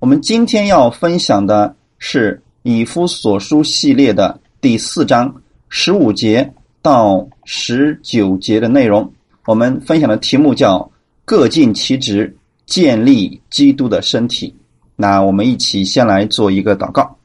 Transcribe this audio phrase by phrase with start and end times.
[0.00, 6.48] 我们今天要分享的是以夫所书系列的第四章十五节
[6.80, 9.12] 到十九节的内容。
[9.44, 10.88] 我们分享的题目叫
[11.26, 12.32] “各尽其职，
[12.64, 14.54] 建立基督的身体”。
[14.94, 17.16] 那我们一起先来做一个祷告。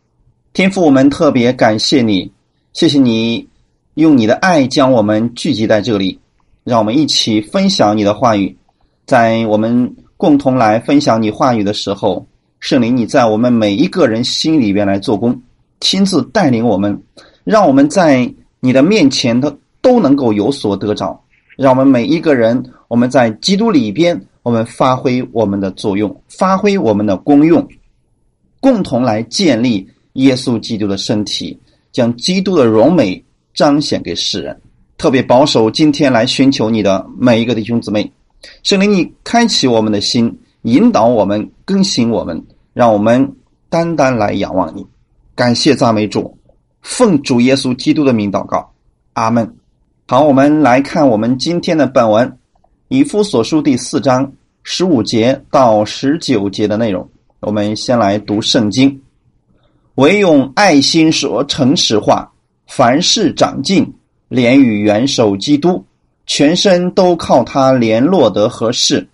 [0.52, 2.32] 天父，我们特别感谢你，
[2.74, 3.48] 谢谢你
[3.94, 6.20] 用你的爱将我们聚集在这里，
[6.64, 8.58] 让我们一起分享你的话语。
[9.06, 12.26] 在我们共同来分享你话语的时候，
[12.64, 15.38] 圣灵你在我们每一个人心里边来做工，
[15.82, 16.98] 亲自带领我们，
[17.44, 21.22] 让我们在你的面前都都能够有所得着。
[21.58, 27.68] 让我们每一个人，我们在基督里边，我们发挥我们的作用，发挥我们的功用，
[28.62, 31.60] 共同来建立耶稣基督的身体，
[31.92, 33.22] 将基督的荣美
[33.54, 34.58] 彰显给世人。
[34.98, 38.10] 特别保守今天来寻求你的每一个弟兄姊妹，
[38.64, 42.42] 圣灵你开启我们的心，引导我们，更新我们，
[42.74, 43.36] 让我们
[43.70, 44.86] 单单来仰望你。
[45.36, 46.38] 感谢赞美主，
[46.82, 48.72] 奉主耶稣基督的名祷告，
[49.14, 49.56] 阿门。
[50.08, 52.28] 好，我们来看我们今天的本文
[52.90, 54.32] 《以夫所书》第四章
[54.64, 57.10] 十五节到十九节的内容。
[57.40, 59.02] 我们先来读圣经：
[59.96, 62.32] 唯用爱心说诚实话，
[62.68, 63.94] 凡事长进，
[64.28, 65.84] 连与元首基督，
[66.26, 69.08] 全身都靠他联络得合适，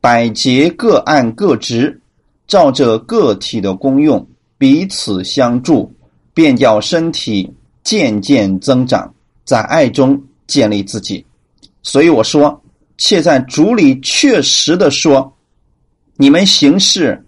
[0.00, 2.00] 百节各按各职，
[2.46, 4.26] 照着个体的功用
[4.58, 5.92] 彼此相助，
[6.32, 7.52] 便叫身体
[7.82, 9.12] 渐渐增长。
[9.44, 11.24] 在爱中建立自己，
[11.82, 12.60] 所以我说，
[12.98, 15.32] 且在主里确实的说，
[16.16, 17.24] 你们行事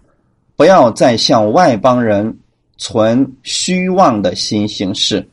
[0.57, 2.37] 不要再向外邦人
[2.77, 5.25] 存虚妄的心行事，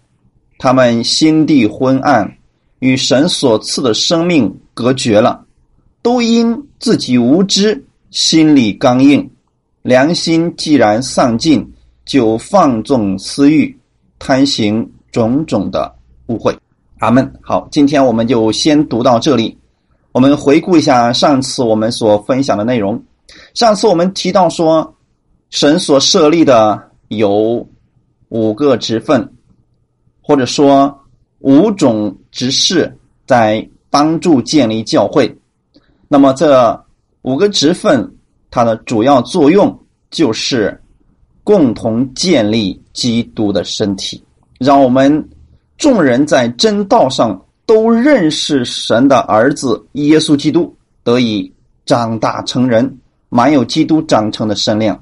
[0.59, 2.39] 他们心地昏暗，
[2.79, 5.45] 与神所赐的生命隔绝了，
[6.03, 9.29] 都因自己无知，心里刚硬，
[9.87, 11.65] 良心既然丧尽，
[12.05, 13.73] 就放纵私欲，
[14.19, 15.95] 贪行种种的
[16.27, 16.53] 误会。
[16.99, 17.33] 阿门。
[17.41, 19.57] 好，今天我们就先读到这里。
[20.11, 23.01] 我们回顾一下上次我们所分享的内容。
[23.55, 24.93] 上次我们提到说，
[25.51, 27.65] 神所设立的有
[28.31, 29.33] 五个职分，
[30.21, 30.99] 或者说
[31.39, 32.93] 五种职事，
[33.25, 35.39] 在帮助建立教会。
[36.09, 36.85] 那么这
[37.23, 38.16] 五个职分，
[38.57, 39.79] 它的主要作用
[40.11, 40.81] 就是
[41.45, 44.25] 共同建立基督的身体，
[44.59, 45.29] 让我们。
[45.77, 50.75] 众人在真道上都认识神的儿子耶稣基督，
[51.05, 51.53] 得以
[51.85, 54.99] 长大成人，满有基督长成的身量。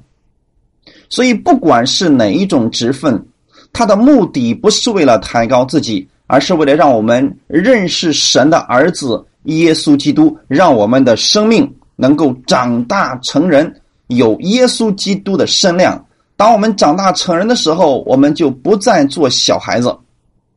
[1.07, 3.25] 所以，不管是哪一种职分，
[3.71, 16.05] 他的目的不是为了抬高自己，而是为了让我们认识神的儿子耶稣基督，让我们的生命能够长大成人，有耶稣基督的身量。
[16.35, 19.97] 当我们长大成人的时候，我们就不再做小孩子。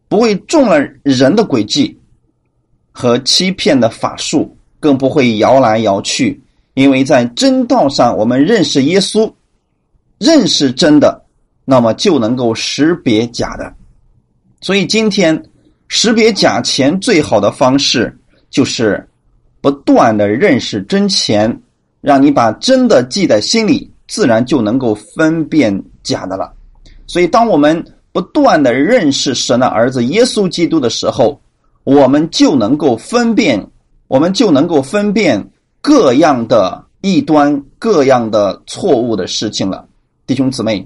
[0.09, 1.99] 不会中了人的诡计
[2.91, 6.43] 和欺骗的法术，更不会摇来摇去。
[6.75, 9.33] 因为在真道上，我们认识耶稣，
[10.19, 11.25] 认识真的，
[11.65, 13.75] 那么就能够识别假的。
[14.61, 15.41] 所以今天
[15.89, 18.19] 识别假钱最好的方式，
[18.49, 19.08] 就是
[19.61, 21.61] 不断的认识真钱，
[22.01, 26.53] 让你把真的记在心里，自然就能够分辨假的了。
[27.07, 27.85] 所以当我们。
[28.11, 31.41] 不断的认识神的儿子耶稣基督的时候，
[31.85, 33.65] 我们就能够分辨，
[34.09, 39.87] 我们就能够分辨各样的异端、各样的错误的事情了，
[40.27, 40.85] 弟兄姊妹。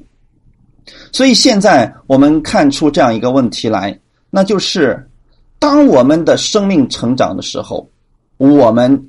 [1.11, 5.09] 所以现在我们看出这样一个问题来，那就是
[5.59, 7.89] 当我们的生命成长的时候，
[8.51, 9.09] 我们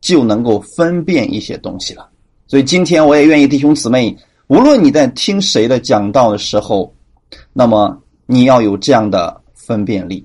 [0.00, 2.08] 就能够分辨一些东西了。
[2.46, 4.16] 所以今天我也愿意弟兄姊妹，
[4.48, 6.92] 无论你在听谁的讲道的时候。
[7.54, 10.22] 那么你要有这样的分辨力，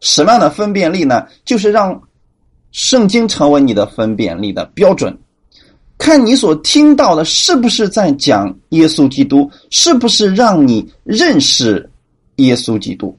[0.00, 1.26] 什么样的分辨力呢？
[1.42, 1.98] 就是让
[2.70, 5.16] 圣经成为你的分辨力的标准，
[5.96, 11.90] 看你所听到的是不是在讲耶稣基督，是不是让你认识
[12.36, 13.16] 耶稣基督。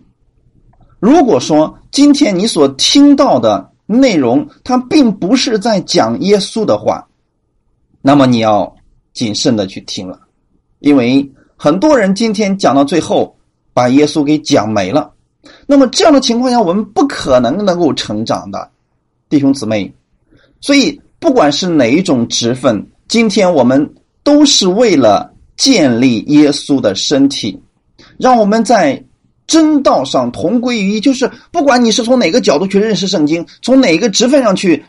[0.99, 7.05] 如果说今天你所听到的内容，它并不是在讲耶稣的话，
[8.01, 8.75] 那么你要
[9.13, 10.19] 谨慎的去听了，
[10.79, 13.35] 因为很多人今天讲到最后。
[13.73, 15.13] 把耶稣给讲没了，
[15.65, 18.69] 那么这样的情况下，我们不可能能够成长的，
[19.29, 19.89] 弟兄姊妹。
[20.59, 23.93] 所以，不管是哪一种职分，今天我们
[24.23, 27.57] 都是为了建立耶稣的身体，
[28.17, 29.01] 让我们在
[29.51, 30.99] 真道上同归于一。
[31.01, 34.81] 就是不管你是从哪个角度去认识圣经，从哪个职分上去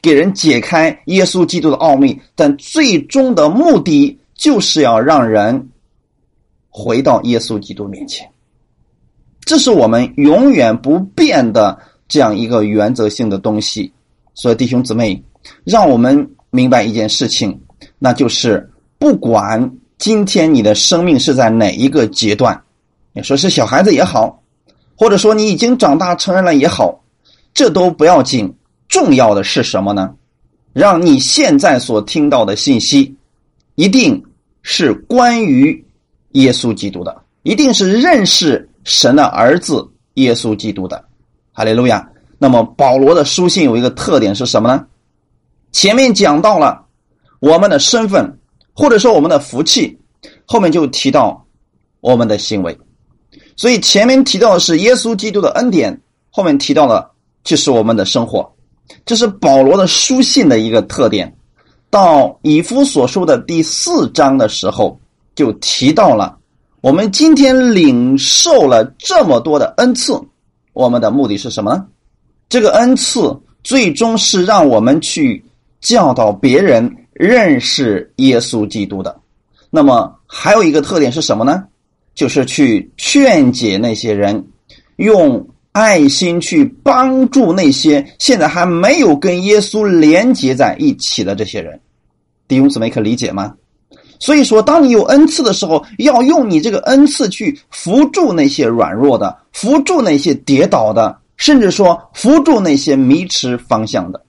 [0.00, 5.68] 给人解开耶稣基督的奥秘，但最终的目的就是要让人
[6.70, 8.24] 回到耶稣基督面前。
[9.44, 11.76] 这是我们永远不变的
[12.06, 13.92] 这样一个原则性的东西。
[14.32, 15.20] 所以弟兄姊妹，
[15.64, 17.60] 让我们明白一件事情，
[17.98, 19.68] 那就是不管
[19.98, 22.60] 今天你的生命是在哪一个阶段，
[23.14, 24.42] 你说是小孩子也好，
[24.96, 27.00] 或者说你已经长大成人了也好，
[27.54, 28.52] 这都不要紧。
[28.88, 30.14] 重要的是什么呢？
[30.72, 33.16] 让你现在所听到的信息，
[33.76, 34.22] 一定
[34.62, 35.86] 是关于
[36.32, 38.68] 耶稣基督的，一定是认识。
[38.84, 41.02] 神的儿子耶稣基督的，
[41.52, 42.06] 哈利路亚。
[42.36, 44.84] 那么保罗的书信有一个特点是什么呢？
[45.72, 46.84] 前面讲到了
[47.40, 48.38] 我们的身份，
[48.74, 49.98] 或者说我们的福气，
[50.44, 51.46] 后面就提到
[52.00, 52.78] 我们的行为。
[53.56, 57.10] 所以前面提到的是耶稣基督的恩典，后面提到的
[57.42, 58.52] 就是我们的生活。
[59.06, 61.34] 这是保罗的书信的一个特点。
[61.90, 64.98] 到以夫所说的第四章的时候，
[65.36, 66.36] 就提到了。
[66.80, 70.20] 我们今天领受了这么多的恩赐，
[70.72, 71.86] 我们的目的是什么呢？
[72.48, 75.42] 这个恩赐最终是让我们去
[75.80, 79.16] 教导别人认识耶稣基督的。
[79.70, 81.64] 那么还有一个特点是什么呢？
[82.14, 84.44] 就是去劝解那些人，
[84.96, 91.80] 用爱心去帮助那些现在还没有跟耶稣连接在一起的这些人。
[92.46, 93.54] 弟兄姊妹可理解吗？
[94.20, 104.24] 所以说，当你有恩赐的时候，要用你这个恩赐去扶助那些软弱的，扶助那些跌倒的，甚至说扶助那些迷失方向的。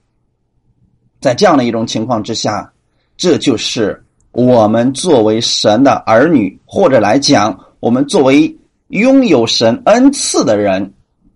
[1.22, 2.70] 在这样的一种情况之下，
[3.16, 10.92] 这就是我们作为神的儿女，或者来讲，我们作为拥有神恩赐的人，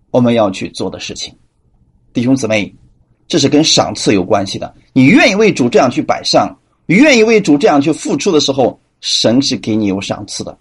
[0.10, 1.32] 我们要去做的事情。
[2.12, 2.74] 弟兄姊妹，
[3.28, 4.74] 这是跟赏赐有关系的。
[4.92, 6.58] 你愿意为主这样去摆上？
[6.88, 10.58] 愿意为主这样去付出的时候，神是给你有赏赐的。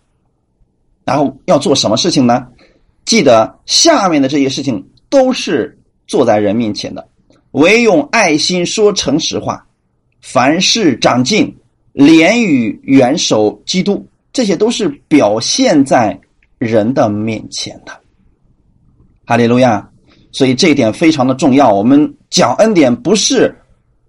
[1.06, 2.46] 然后要做什么事情呢？
[3.06, 7.08] 记得下面的这些事情都是做在人面前的，
[7.52, 9.66] 唯用爱心说诚实话，
[10.20, 11.56] 凡事长进，
[11.94, 16.18] 连与元首基督，这些都是表现在
[16.58, 17.92] 人的面前的。
[19.24, 19.88] 哈利路亚！
[20.32, 21.72] 所以这一点非常的重要。
[21.72, 23.54] 我们讲恩典不是。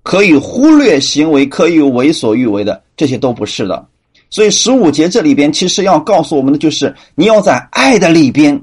[0.01, 3.86] 可以忽略行为，可以为所欲为的，这些都不是的。
[4.30, 8.60] 所以十五节这里边其实要告诉我们的就是，你要在爱的里边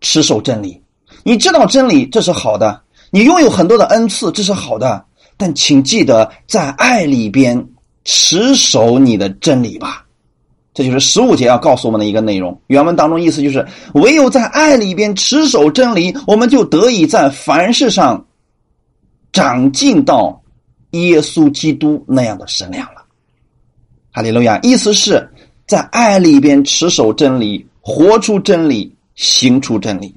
[0.00, 0.80] 持守真理。
[1.22, 5.04] 你知道真理，这是好的；你拥有很多的恩赐，这是好的。
[5.36, 7.68] 但请记得，在爱里边
[8.04, 10.06] 持守你的真理吧。
[10.78, 12.56] 这就是十五节要告诉我们的一个内容。
[12.68, 18.24] 原文当中意思就是，唯有在爱里边持守真理，我们就得以在凡事上。
[19.30, 20.40] 长进到
[20.92, 23.04] 耶稣基督那样的身量了，
[24.10, 24.58] 哈利路亚！
[24.62, 25.28] 意思是
[25.66, 30.14] 在爱里边持守真理，活出真理，行出真理。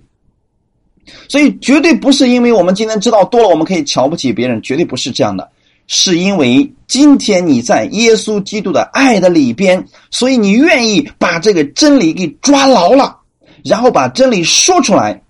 [1.27, 5.51] 所以绝对不是因为我们今天知道多了，我们可以瞧不起别人，绝对不是这样的。
[5.93, 13.17] 是因为今天你在耶稣基督的爱的里边，所以你愿意把这个真理给抓牢了，
[13.65, 15.21] 然后把真理说出来，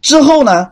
[0.00, 0.68] 之后呢，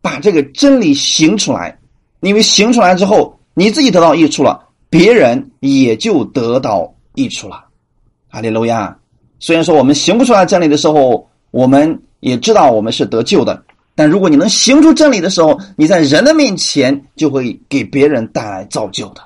[0.00, 1.76] 把这个真理行出来。
[2.20, 7.64] 因为行出来之后，你自己得到益处了，别人也就得到益处了。
[8.28, 8.96] 哈利路亚！
[9.40, 13.60] 虽然说我们行不出来真理的时候，我们也知道我们是得救的，
[13.98, 19.20] 但如果你能行出真理的时候，你在人的面前就会给别人带来造就的。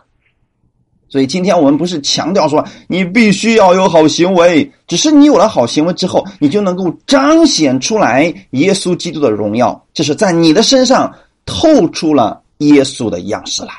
[1.10, 11.12] 所以今天我们不是强调说你必须要有好行为，只是你有了好行为之后，你就能够彰显出来耶稣基督的荣耀，这是在你的身上
[11.44, 12.40] 透出了。
[12.58, 13.72] 耶稣的样式来，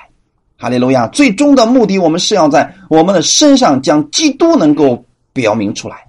[0.57, 1.07] 哈利路亚！
[1.07, 6.05] 最终的目的，我们是要在我们的身上将基督能够表明出来，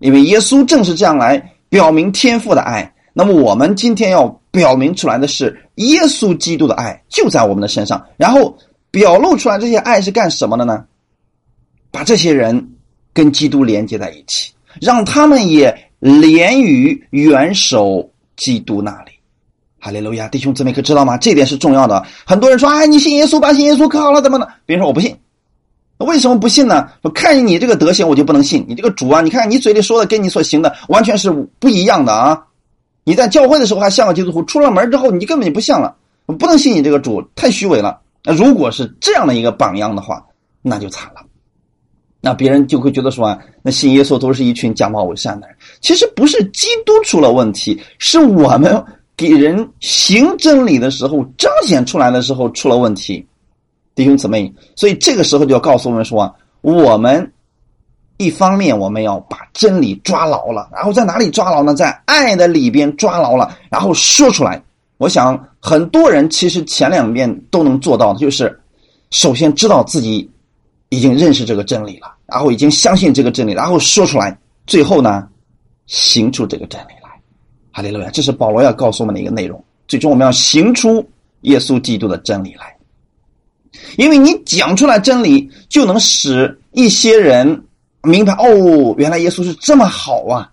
[0.00, 2.93] 因为耶稣正是这样来表明天父的爱。
[3.16, 8.54] 那么，我们今天要表明出来的是耶稣基督的爱就在我们的身上，然后
[8.90, 10.84] 表露出来这些爱是干什么的呢？
[11.92, 12.70] 把这些人
[13.12, 19.12] 跟基督连接在一起，让他们也连于元首基督那里。
[19.78, 21.16] 哈利路亚，弟兄姊妹可知道吗？
[21.16, 22.04] 这点是重要的。
[22.26, 25.16] 很多人说：“哎，你信耶稣吧，信耶稣可好了，怎么呢？”别人说：“我不信。”
[25.98, 26.88] 为什么不信呢？
[27.02, 29.20] 我看见你这个德行，我就不能信你这个主啊！
[29.22, 32.42] 你看你嘴里说的跟你所行的完全是不一样的啊！
[33.04, 35.94] 你在教会的时候还像个基督徒，出了门之后你根本就不像了，
[36.26, 38.00] 不能信你这个主，太虚伪了。
[38.24, 40.24] 那如果是这样的一个榜样的话，
[40.62, 41.20] 那就惨了。
[42.20, 45.56] 那别人就会觉得说啊，那信耶稣都是一群假冒伪善的人。
[45.80, 48.84] 其实不是基督出了问题，是我们。
[49.16, 53.24] 给人行真理的时候，彰显出来的时候出了问题，
[53.94, 57.32] 弟兄姊妹，所以这个时候就要告诉我们说，我们
[58.16, 61.74] 一方面我们要把真理抓牢了，然后在哪里抓牢呢？
[61.74, 64.62] 在爱的里边抓牢了，然后说出来。
[64.98, 68.58] 我想很多人其实前两面都能做到的，就是
[69.10, 70.30] 首先知道自己
[70.88, 75.28] 已经认识这个真理了，然后已经相信这个真理，然后说出来，最后呢
[75.86, 77.10] 行出这个真理来。
[77.72, 78.10] 哈利路亚！
[78.10, 79.62] 这是保罗要告诉我们的一个内容。
[79.88, 81.04] 最终我们要行出
[81.40, 82.74] 耶稣基督的真理来，
[83.98, 87.64] 因为你讲出来真理，就能使一些人
[88.04, 90.50] 明白哦，原来耶稣是这么好啊。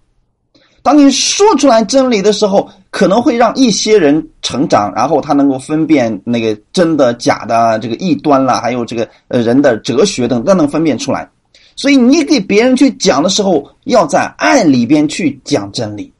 [0.84, 11.30] 当你说出来真理的时候，可能会让一些人成长，然后他能够分辨那个真的假的，这个异端啦，还有这个呃人的哲学等都能分辨出来。
[11.76, 16.12] 所以你给别人去讲的时候，要在爱里边去讲真理。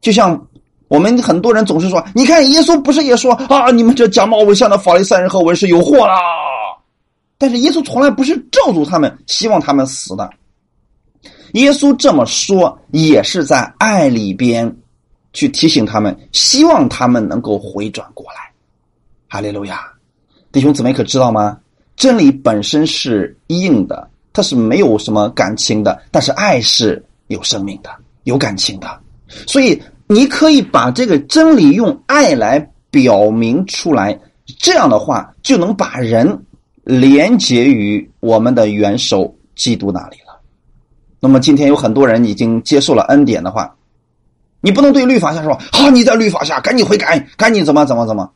[0.00, 0.40] 就像
[0.88, 6.14] 我们很多人总是说：“你看，耶稣不是也说啊，你们这假冒伪善的法利赛人和文士有祸啦。”
[7.38, 10.30] 但是耶稣从来不是咒诅他们，希望他们死的。
[11.56, 14.70] 耶稣这么说，也是在爱里边
[15.32, 18.52] 去提醒他们，希望他们能够回转过来。
[19.26, 19.80] 哈利路亚，
[20.52, 21.58] 弟兄姊妹可知道吗？
[21.96, 27.88] 真理本身是硬的，它是没有什么感情的，但是爱是有生命的，
[28.24, 29.00] 有感情的。
[29.46, 32.60] 所以你可以把这个真理用爱来
[32.90, 34.18] 表明出来，
[34.58, 36.38] 这样的话就能把人
[36.84, 40.18] 连接于我们的元首基督那里。
[41.26, 43.74] 那么今天有很多人已经接受了恩典的话，
[44.60, 48.30] 你不能对律法下说：“好，你在律法下，赶紧悔改，赶紧怎么怎么怎么。”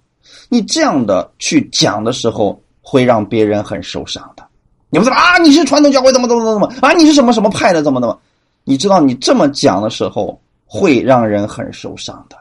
[0.51, 4.43] 你这样的去讲的时候，会让别人很受伤的。
[4.91, 5.39] 你不怎么啊？
[5.39, 6.93] 你是传统教会怎么怎么怎么啊？
[6.95, 7.81] 你是什么什么派的？
[7.81, 8.19] 怎么怎么？
[8.65, 12.37] 你知道你这么讲的时候，会让人很受伤的，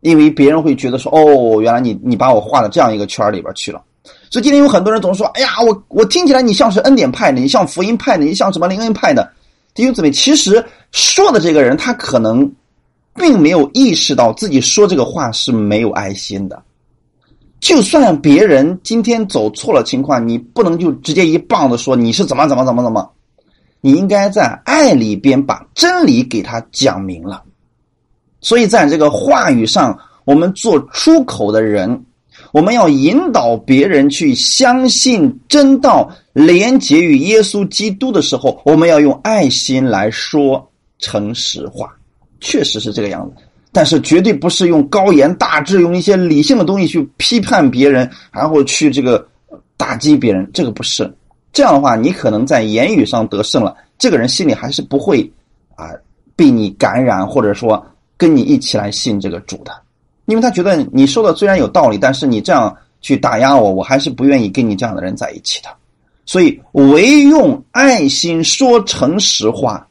[0.00, 3.80] 因为别人会觉得说：“哦，原来你你把我画到这样一个圈里边去了。”
[4.28, 9.30] 所以今天有很多人总说：“哎呀，我我听起来你像是恩典派的，你像福音派的，你像什么灵恩派的。”
[9.76, 12.50] 弟兄姊妹，其实说的这个人，他可能
[13.14, 16.62] 并没有意识到自己说这个话是没有爱心的。
[17.60, 23.10] 就算别人今天走错了情况，你不能就直接一棒子说你是怎么怎么怎么怎么，
[23.82, 27.42] 你应该在爱里边把真理给他讲明了。
[28.40, 32.02] 所以在这个话语上，我们做出口的人。
[32.52, 41.94] 我们要引导别人去相信真道，连结于耶稣基督的时候，我们要用爱心来说诚实话，
[42.40, 43.42] 确实是这个样子。
[43.72, 49.26] 但是绝对不是用高言大志，用一些理性的东西去批判别人，然后去这个
[49.76, 51.12] 打击别人，这个不是。
[51.52, 55.30] 这样的话，你可能在言语上得胜了，这个人心里还是不会
[55.74, 55.90] 啊
[56.34, 57.84] 被你感染，或者说
[58.16, 59.72] 跟你一起来信这个主的。
[60.26, 65.68] 因为他觉得你说的虽然有道理，但是你这样去打压我，我还是不愿意跟你这样的人在一起的。
[66.24, 69.86] 所以，唯用爱心说诚实话。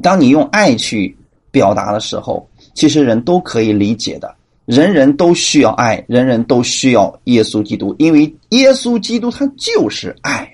[0.00, 1.16] 当你用爱去
[1.50, 4.32] 表达的时候，其实人都可以理解的。
[4.66, 10.48] 人人都需要爱，人人都需要耶稣基督，因为耶稣基督他就是爱。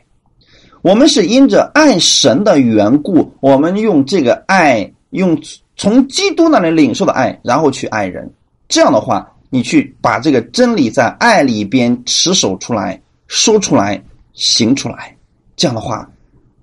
[0.80, 5.38] 我们是因着爱神的缘故，我们用这个爱，用
[5.76, 8.32] 从基督那里领受的爱，然后去爱人。
[8.68, 14.02] 这样的话，你去把这个真理在爱里边持守出来，说出来，
[14.35, 15.16] 行出来。
[15.54, 16.08] 这样的话，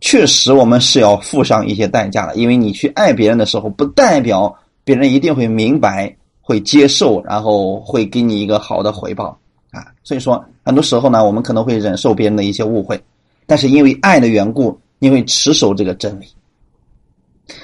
[0.01, 2.35] 确实我们是要付上一些代价的。
[2.35, 9.37] 因为你去爱别人的时候，不代表别人一定会明白、会接受，然后会给你一个好的回报
[9.71, 9.87] 啊。
[10.03, 13.01] 所以说，很多时候呢，我们可能会忍受别人的一些误会，
[13.47, 16.27] 但是因为爱的缘故，你会持守这个真理。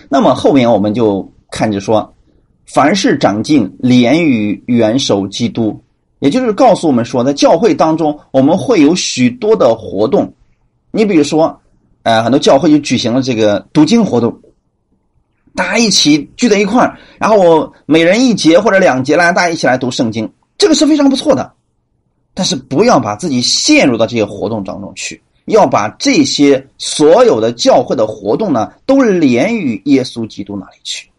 [0.08, 2.13] 那么后面我们就看着说。
[2.71, 5.81] 凡是长进，连于元首基督，
[6.19, 10.31] 也就是告诉我们说，在教会当中，我们会有许多的活动。
[10.91, 11.59] 你比如说，
[12.03, 14.39] 呃，很多教会就举行了这个读经活动，
[15.55, 21.51] 大家一起聚在一块儿，然后我每人一节或者两节来，大家一起来读圣经，这个是非常不错的。
[22.35, 31.09] 但是不要把自己陷入到这些活动当中去，要把这些所有的教会的活动呢，都连于耶稣基督那里去。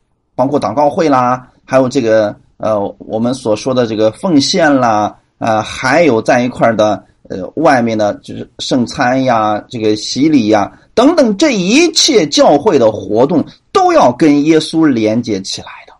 [0.41, 15.93] 包括祷告会啦，还有这个呃，我们所说的这个奉献啦，啊，还有在一块的呃，外面的就是圣餐呀，这个洗礼呀等等，这一切教会的活动都要跟耶稣连接起来的。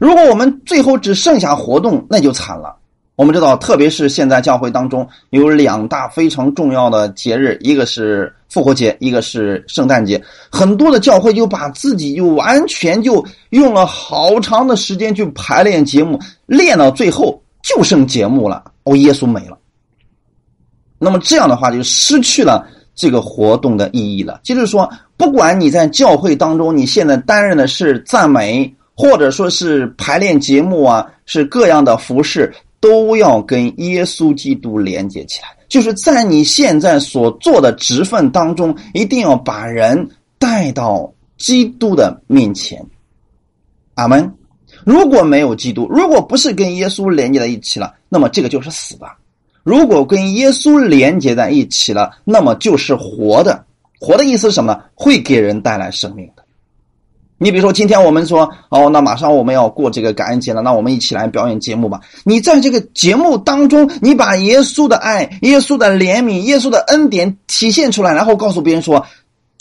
[0.00, 2.74] 如果我们最后只剩下活动，那就惨了。
[3.22, 10.20] 我们知道，特别是现在教会当中有两大非常重要的节日，一个是复活节，一个是圣诞节。
[10.50, 18.64] 很多的教会就把自己就完全就用了好长的时间去排练节目，练到最后就剩节目了。
[18.82, 19.56] 哦，耶稣没了。
[20.98, 24.40] 那么这样的话就失去了这个活动的意义了。
[24.42, 32.52] 就是说，不管你在教会当中，你现在担任的是赞美，或者说是排练节目啊，是各样的服饰，
[32.82, 35.48] 都要跟耶稣基督连接起来。
[35.68, 40.06] 就是在你现在所做的职分当中，一定要把人
[40.38, 42.84] 带到基督的面前。
[43.94, 44.34] 阿门。
[44.84, 49.06] 如果没有基督，如果不是跟耶稣连接在一起了，那么这个就是死的；
[49.62, 53.64] 如果跟耶稣连接在一起了，那么就是活的。
[54.00, 54.80] 活的意思是什么呢？
[54.94, 56.41] 会给人带来生命的。
[57.42, 62.00] 你比如说，今天我们说哦，那马上我们要过这个感恩节了，那我们一起来表演节目吧。
[62.22, 69.04] 你在这个节目当中，你把耶稣的爱、耶稣的怜悯、耶稣的恩典体现出来，然后告诉别人说，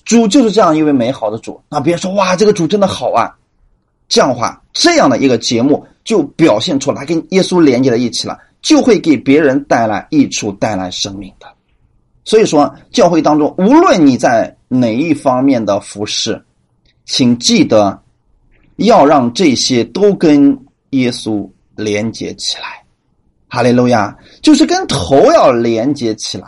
[0.06, 1.60] 主就是这样一位美好的主。
[1.70, 3.36] 那别人说哇，这个主真的好啊。
[4.08, 11.48] 这样的话，这样的一个节目就表现出来，跟耶稣连接在一起了，就会给别人带来益处，带来生命的。
[12.26, 16.40] 所以说，教会当中，无论你在哪一方面的服饰，
[17.06, 18.02] 请记得
[18.78, 20.58] 要让这些都跟
[20.92, 22.84] 耶稣连接起来。
[23.48, 26.48] 哈利路亚，就是跟头要连接起来，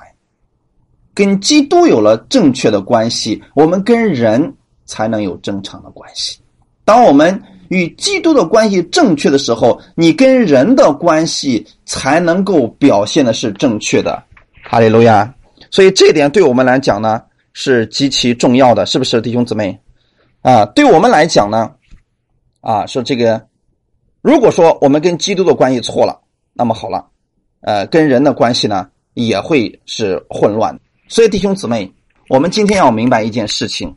[1.14, 4.54] 跟基督有了正确的关系，我们跟人
[4.86, 6.40] 才能有正常的关系。
[6.86, 14.24] 当我们与基督的关系正确的时候，你跟人的关系才能够表现的是正确的。
[14.64, 15.34] 哈利路亚！
[15.72, 19.78] 所以这点对我们来讲呢是极其重要的，是不是弟兄姊妹？
[20.44, 21.72] 啊，对我们来讲呢，
[22.62, 23.48] 啊，说这个，
[24.22, 26.22] 如果说我们跟基督的关系错了，
[26.54, 27.08] 那么好了，
[27.62, 30.80] 呃，跟人的关系呢也会是混乱。
[31.08, 31.92] 所以弟兄姊妹，
[32.30, 33.96] 我们今天要明白一件事情：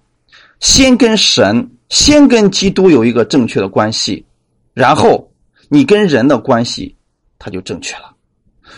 [0.60, 1.70] 先跟神。
[1.88, 4.26] 先跟基督有一个正确的关系，
[4.74, 5.30] 然后
[5.68, 6.96] 你跟人的关系，
[7.38, 8.12] 它就正确了。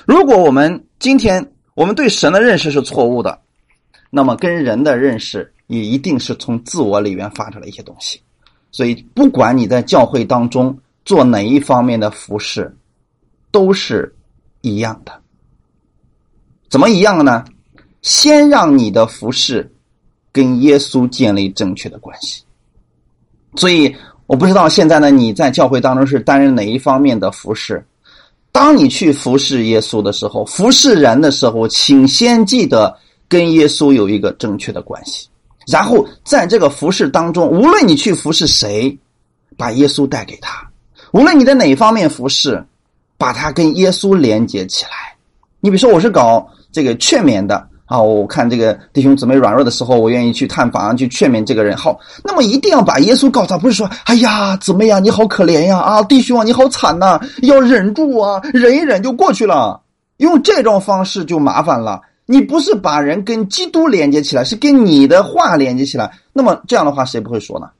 [0.05, 3.41] 如果我们今天我们对神的认识是错误的，
[4.11, 8.21] 那么跟人的认识也一定是从自我里面发出来一些东西。
[8.71, 12.77] 所以，不管你在教会当中做哪一方面的服饰，
[13.51, 14.14] 都是
[14.61, 15.12] 一样的。
[16.69, 17.45] 怎么一样的呢？
[18.03, 19.73] 先让你的服饰
[20.31, 22.42] 跟耶稣建立正确的关系。
[23.57, 23.95] 所以
[24.27, 27.83] 我不知道现在呢，你在教会当中是担任哪一方面的服饰？
[28.53, 32.95] 当你去服侍耶稣的时候，服侍人的时候，请先记得
[33.29, 35.29] 跟耶稣有一个正确的关系。
[35.70, 38.96] 然后在这个服侍当中，无论你去服侍谁，
[39.57, 40.50] 把耶稣带给他；
[41.12, 42.64] 无论你在哪方面服侍，
[43.16, 44.90] 把他跟耶稣连接起来。
[45.61, 47.68] 你比如说，我是搞这个劝勉的。
[47.85, 51.74] 啊，我看这个弟兄姊妹软弱的时候，我愿意去探访，去劝勉这个人。
[51.74, 59.81] 好，那么一定要把耶稣告诉他，不是说，哎呀，姊妹呀，你好可怜呀，啊，弟兄啊，你好惨呐，要忍住啊，忍一忍就过去了。
[60.18, 61.98] 用这种方式就麻烦了。
[62.31, 66.12] 你不是把人跟基督连接起来，是跟你的话连接起来。
[66.31, 67.71] 那么这样的话，谁不会说呢？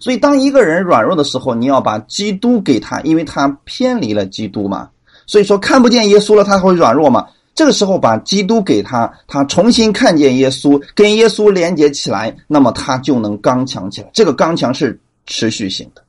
[0.00, 4.88] 所以，当一个人软弱的时候，你要把基督给他，因为他偏离了基督嘛。
[5.26, 7.26] 所以说，看不见耶稣了，他会软弱嘛。
[7.54, 14.10] 这个时候把基督给他，他重新看见耶稣，跟耶稣连接起来，那么他就能刚强起来。
[14.14, 16.02] 这个刚强是持续性的，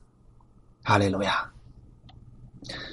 [0.82, 1.46] 哈利路亚。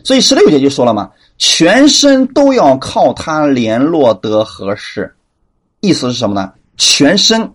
[0.04, 5.14] 所以十六节就说了嘛，全身都要靠他联络得合适。
[5.82, 6.52] 意思是什么呢？
[6.78, 7.54] 全身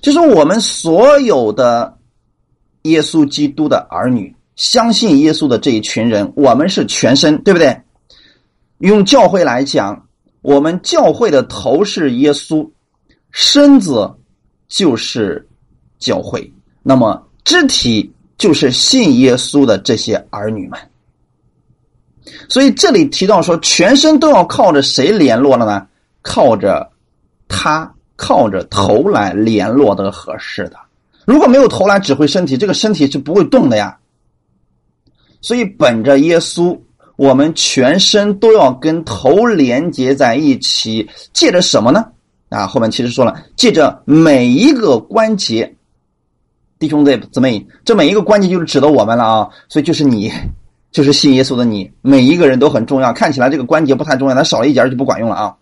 [0.00, 1.96] 就是我们所有的
[2.82, 7.80] 耶稣基督的儿女，相信耶稣的这一群人，我们是全身，对不对？
[8.78, 10.02] 用教会来讲。
[10.42, 12.70] 我们教会的头是耶稣，
[13.32, 14.08] 身子
[14.68, 15.44] 就是
[15.98, 16.52] 教会，
[16.84, 18.08] 那么肢体
[18.38, 20.78] 就是信耶稣的这些儿女们。
[22.48, 25.86] 所以这里提到说，全身都要靠着谁联络了呢？
[26.22, 26.90] 靠着
[27.48, 30.76] 他，靠着头来联络的合适的。
[31.24, 33.96] 如果没有头来指挥身体，这个身体是不会动的呀。
[35.40, 36.78] 所以本着耶稣。
[37.16, 42.04] 我们全身都要跟头连接在一起，借着什么呢？
[42.50, 45.74] 啊，后面其实说了，借着每一个关节，
[46.78, 50.30] 弟兄姊妹，这每一个关节就是指的我们了啊，所以就是你，
[50.96, 53.12] 就是信耶稣的你，每一个人都很重要。
[53.12, 55.54] 看起来这个关节不太重要，它少了一节就不管用了啊，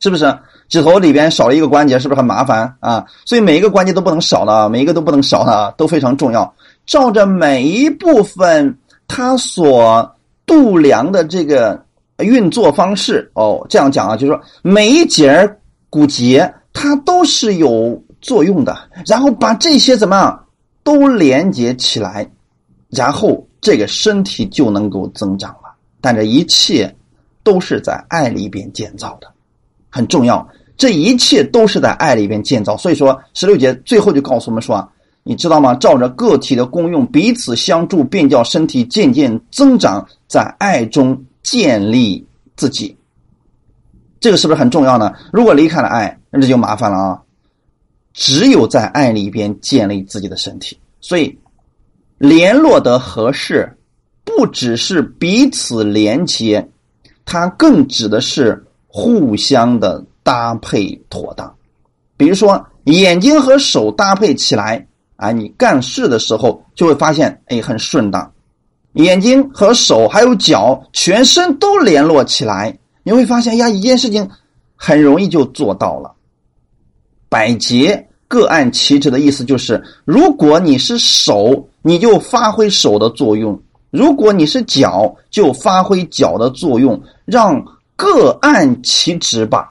[0.00, 0.36] 是不是？
[0.68, 3.06] 指头里边少了一个关节，是不是很麻烦啊？
[3.24, 6.52] 所以每一个关节都不能少的，每一个都不能少的，都非常重要。
[6.84, 10.16] 照着每一部分，它所。
[10.46, 11.80] 度量的这个
[12.18, 15.48] 运作方式哦，这样讲啊，就是说每一节
[15.88, 20.46] 骨节它都是有作用的，然后把这些怎么样
[20.82, 22.28] 都连接起来，
[22.88, 25.74] 然后这个身体就能够增长了。
[26.00, 26.94] 但这一切
[27.42, 29.30] 都是在爱里边建造的，
[29.88, 30.46] 很重要。
[30.76, 32.76] 这一切都是在爱里边建造。
[32.76, 34.88] 所以说，十六节最后就告诉我们说啊，
[35.22, 35.74] 你知道吗？
[35.74, 42.96] 照着个体的功用彼此相助，便叫身体渐渐增长，在爱中建立自己。
[44.20, 45.12] 这个是不是很重要呢？
[45.32, 47.22] 如果离开了爱，那这就麻烦了啊！
[48.12, 51.38] 只有在爱里边建立自己的身体，所以
[52.20, 53.78] 联络的合适，
[54.24, 56.68] 不只是彼此连接，
[57.24, 61.50] 它更指的是互相的搭配妥当。
[62.18, 68.30] 比如说，眼睛和手搭配起来啊，你干事的时候就会发现，哎，很顺当。
[68.92, 72.78] 眼睛和手还有脚，全身都联络起来。
[73.02, 74.28] 你会发现呀，一件事情
[74.76, 76.12] 很容易就做到了。
[77.30, 83.54] 百节各按其职的意思就是，如果你是手，你就发挥手的作用；
[83.90, 87.64] 如果你是脚，就发挥脚的作用，让
[87.96, 89.70] 各按其职吧。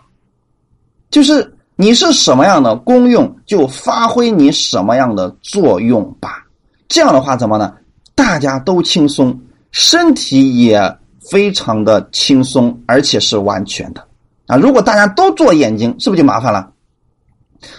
[1.12, 6.46] 就是你是什么样的功用，就发挥你什么样的作用吧。
[6.88, 7.74] 这样的话，怎么呢？
[8.16, 9.40] 大家都轻松，
[9.72, 10.98] 身体也。
[11.30, 14.04] 非常的轻松，而且是完全的
[14.48, 14.58] 啊！
[14.58, 16.72] 如果大家都做眼睛，是不是就麻烦了？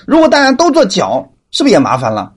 [0.07, 2.33] 如果大家都做脚，是不是也麻烦了？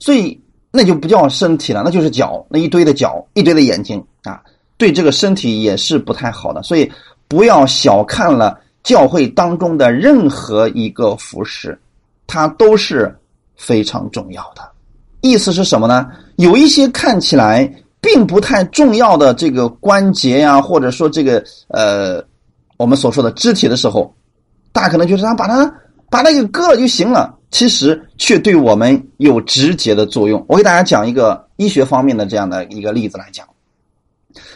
[0.00, 0.42] 所以
[0.76, 4.42] 那就不叫身体了，那就是脚，那一堆的脚，一堆的眼睛啊，
[4.76, 6.62] 对这个身体也是不太好的。
[6.62, 6.92] 所以
[7.26, 11.76] 不要小看了教会当中的任何一个服饰，
[12.26, 13.12] 它都是
[13.56, 14.62] 非常重要的。
[15.22, 16.06] 意思是什么呢？
[16.36, 17.72] 有一些看起来。
[17.98, 22.22] 并不太重要的这个关节呀，或者说这个呃，
[22.76, 24.14] 我们所说的肢体的时候，
[24.70, 25.74] 大家可能觉得啊，把它
[26.16, 30.42] 把那个割了就行了，其实却对我们有直接的作用。
[30.48, 33.46] 我给大家讲一个医学方面的这样的一个例子来讲。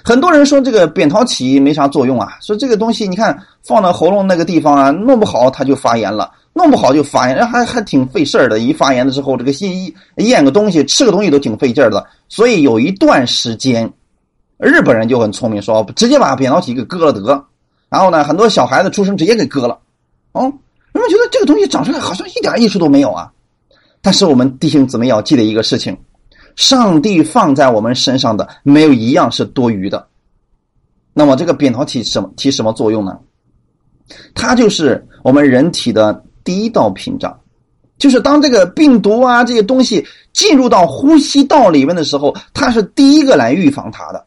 [0.02, 6.32] 很多人说这个扁桃体没啥作用啊，说这个东西你看放到喉咙那个地方啊，弄不好它就发炎了。
[6.54, 8.58] 弄不好就发炎，还还挺费事儿的。
[8.58, 12.06] 一发炎的时候，这个一咽个东西、吃个东西都挺费劲儿的。
[12.30, 13.92] 所以有一段时间，
[14.56, 17.44] 日本人就很聪明，说直接把扁桃体给割了得。
[17.90, 19.78] 然后呢，很多小孩子出生直接给割了。
[20.32, 20.52] 哦，
[21.10, 23.30] 觉得这个东西长出来好像一点益处都没有啊。
[24.00, 25.94] 但是我们弟兄姊妹要记得一个事情：
[26.56, 30.06] 上帝放在我们身上的没有一样是多余的。
[31.12, 33.18] 那么这个扁桃体什么起什么作用呢？
[34.34, 36.24] 它就是我们人体的。
[36.42, 37.38] 第一道屏障，
[37.98, 44.26] 就是当这个病毒啊这些东西进入到呼吸道里面的时候，它是第一个来预防它的。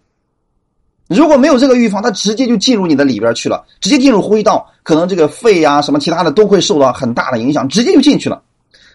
[1.07, 8.41] 如果没有这个预防，它直接就进入你的里边去了，直接进入呼吸道，可能这个肺啊什么其他的都会受到很大的影响，直接就进去了。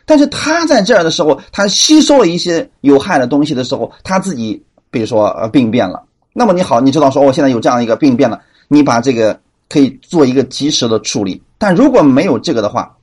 [0.06, 6.02] 但是它在这儿的时候，它吸收了一些有害的东西的时候，它自己比如说呃病变了。
[6.32, 11.42] 那么你好，你知道说我现在有这样一个病变了，你把这个可以做一个及时的处理。
[11.58, 12.96] 但如果没有这个的话，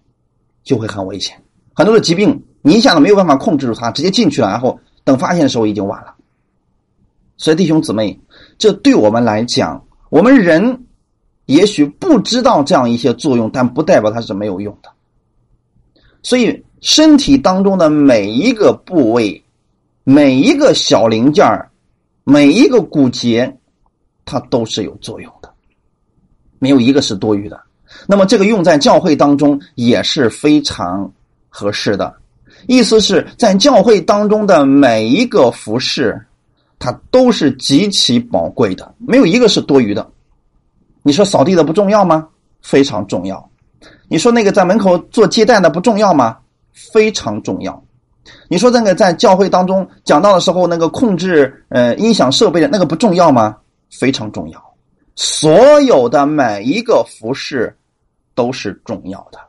[0.64, 1.36] 就会很危险，
[1.74, 6.16] 很多的疾病你一下子没有办法控制住它，直接进去了，然后等发现的时候已经晚了。
[7.38, 8.18] 所以弟兄姊妹，
[8.58, 10.86] 这对我们来讲，我们人
[11.46, 14.90] 也许不知道这样一些作用，但不代表它是没有用的。
[16.24, 19.44] 所以身体当中的每一个部位、
[20.04, 21.46] 每一个小零件
[22.24, 23.56] 每一个骨节，
[24.26, 25.54] 它都是有作用的，
[26.58, 27.62] 没有一个是多余的。
[28.08, 31.12] 那么这个用在教会当中也是非常
[31.48, 32.14] 合适的，
[32.68, 36.20] 意思是在教会当中的每一个服饰，
[36.80, 40.08] 它都是极其宝贵的，没有一个是多余的。
[41.04, 42.28] 你说扫地的不重要吗？
[42.62, 43.50] 非常重要。
[44.08, 46.38] 你说那个在门口做接待的不重要吗？
[46.74, 47.84] 非常重要。
[48.48, 53.58] 你说那个在教会当中讲到的时候，那个控制呃音响设备的那个不重要吗？
[53.90, 54.64] 非常重要。
[55.16, 57.76] 所有的每一个服饰。
[58.38, 59.40] 都是重要的，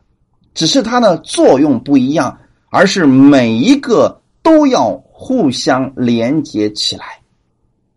[0.54, 2.38] 只是它的作用不一样，
[2.70, 7.18] 而是每一个都要互相连接起来，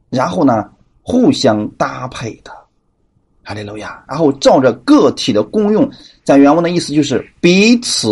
[0.10, 0.70] 然后呢，
[1.02, 2.52] 互相搭配的，
[3.44, 4.02] 哈利路亚。
[4.08, 5.88] 然后照着个体的功用，
[6.24, 8.08] 在原文的意思就是彼此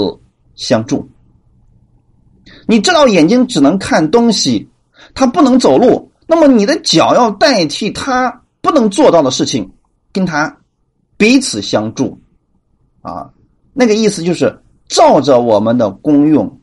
[0.56, 1.10] 相助。
[2.68, 4.68] 你知道眼睛只能看东西，
[5.14, 9.72] 它不能走路，那么你的脚要代替它不能做到的事情，
[10.12, 10.54] 跟它
[11.16, 12.20] 彼此相助。
[13.02, 13.32] 啊，
[13.74, 16.60] 那个意思就是照着我们的功用，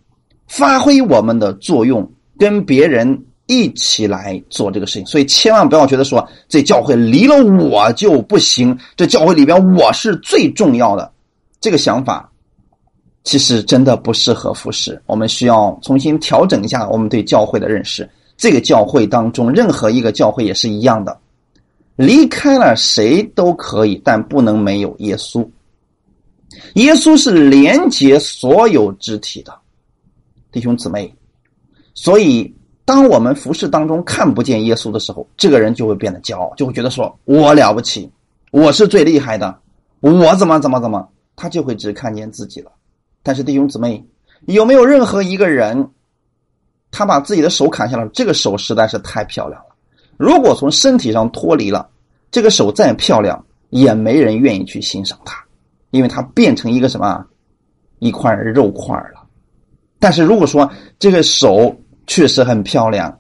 [0.47, 5.07] 发挥我们的作用，跟别人一起来做这个事情。
[5.07, 11.11] 所以千万不要觉得说这教会离了我就不行，这教会里边我是最重要的。
[11.61, 12.31] 这个想法
[13.23, 15.01] 其实真的不适合服侍。
[15.07, 18.09] 我们需要重新调整一下我们对教会的认识。
[18.37, 21.17] 这个教会当中，任何一个教会也是一样的，
[21.95, 25.49] 离开了谁都可以，但不能没有耶稣。
[26.75, 29.57] 耶稣是连接所有肢体的
[30.51, 31.15] 弟兄姊妹，
[31.95, 32.55] 所以
[32.85, 38.11] 当我们服饰当中看不见耶稣的时候，这个人就会变得骄傲，就会觉得说我了不起，
[38.51, 39.57] 我是最厉害的，
[40.01, 42.71] 我怎么怎么怎么，他就会只看见自己了。
[43.23, 44.05] 但是弟兄姊妹，
[44.47, 45.89] 有没有任何一个人，
[46.91, 49.75] 他把自己的手砍下来，这个手实在是太漂亮了。
[50.17, 51.89] 如果从身体上脱离了，
[52.31, 55.43] 这个手再漂亮，也没人愿意去欣赏它。
[55.91, 57.25] 因为它变成一个什么
[58.01, 59.25] 一块肉块了，
[60.01, 61.73] 但是如果说这个手
[62.07, 63.19] 确实很漂亮，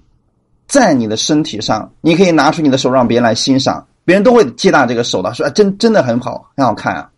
[0.67, 7.11] 在你的身体上，你可以拿出你的手让别人来欣赏，别人都会接纳这个手的，说真真的很好，很好看啊。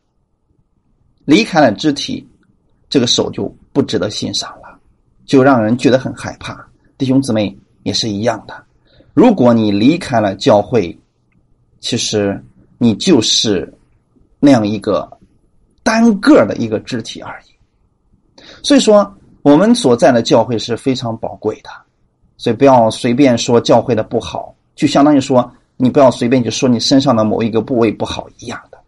[1.24, 2.26] 离开了肢体，
[2.88, 4.79] 这个手就不值得欣赏了，
[5.24, 6.66] 就让人觉得很害怕。
[6.98, 8.64] 弟兄姊妹也是一样的，
[9.14, 10.98] 如果你离开了教会，
[11.81, 12.42] 其实
[12.79, 13.72] 你就是
[14.40, 15.09] 那样一个。
[15.87, 19.16] 单个的一个肢体而已，所以说
[19.47, 21.71] 我们所在的教会是非常宝贵的，
[22.37, 28.79] 所以不要随便说教会的不好，就相当于说你不要随便就说你身上的某一个部位不好一样的。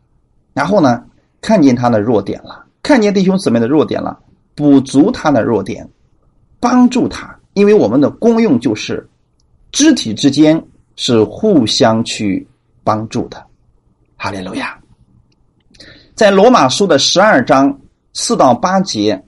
[0.53, 1.05] 然后呢，
[1.40, 4.18] 看见他的弱点了，看见弟兄姊妹的弱点了，
[4.57, 5.88] 补足他的弱点，
[6.59, 9.09] 帮助他，因为我们的功用就是
[9.71, 10.61] 肢体之间
[10.97, 12.44] 是互相去
[12.83, 13.40] 帮助的。
[14.16, 14.77] 哈利路亚。
[16.16, 17.79] 在罗马书的十二章
[18.12, 19.25] 四到八节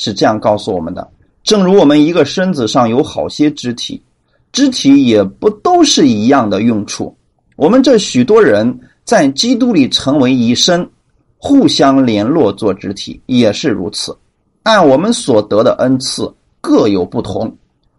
[0.00, 1.06] 是这样告诉我们的：
[1.42, 4.02] 正如我们一个身子上有好些肢体，
[4.50, 7.14] 肢体也不都是一样的用处。
[7.56, 10.88] 我们这许多人在基督里成为一身，
[11.36, 14.16] 互相联络做肢体，也是如此。
[14.62, 17.54] 按我们所得的恩赐各有不同，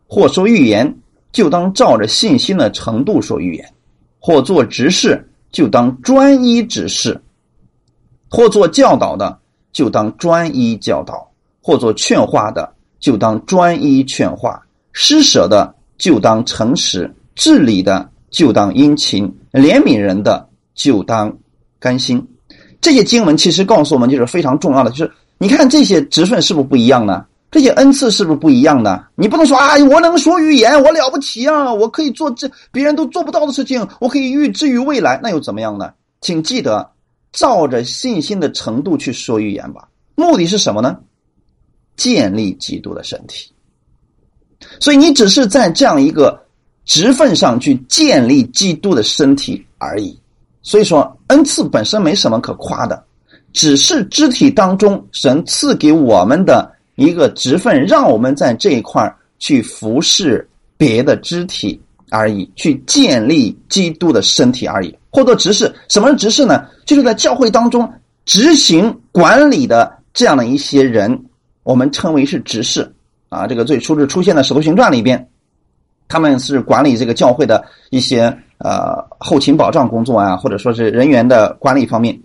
[0.07, 0.91] 或说预言，
[1.31, 3.63] 就当照着信心的程度说预言；
[4.19, 7.21] 或做执事，就当专一指示。
[8.27, 9.37] 或做教导的，
[9.71, 11.15] 就当专一教导；
[11.61, 14.51] 或做劝化的，就当专一劝化；
[14.91, 21.31] 施舍的，就当诚实；治理的，就当殷勤；怜悯人的，就当
[21.79, 22.27] 甘心。
[22.79, 24.89] 这些经文其实告诉我们，就是非常重要的。
[24.91, 27.25] 就是你看这些职分是不是不一样呢？
[27.51, 29.05] 这些恩赐是不是不一样的？
[29.15, 35.91] 你不能说啊，我能说预言，我了不起啊，我可以做这别人都做不到的事情，我可以预知于未来，那又怎么样呢？
[36.21, 36.89] 请记得。
[37.33, 40.97] 照着信心的程度去说预言吧，目的是什么呢？
[42.01, 43.51] 建立基督的身体。
[44.79, 46.43] 所以你只是在这样一个
[46.83, 50.19] 职份上去建立基督的身体而已。
[50.63, 53.03] 所以说恩赐本身没什么可夸的，
[53.53, 64.95] 只是肢体当中神赐给我们的一个职份，让我们在这一块去服侍别的肢体而已，去建立基督的身体而已。
[65.11, 66.65] 或者执事，什么是执事呢？
[66.85, 67.87] 就是在教会当中
[68.25, 71.25] 执行管理的这样的一些人，
[71.63, 72.93] 我们称为是执事
[73.29, 73.47] 啊。
[73.47, 75.29] 这个最初是出现在《使徒行传》里边，
[76.07, 82.19] 他们是管理这个教会的一些呃后勤保障工作啊，或者说是人员的管理方面。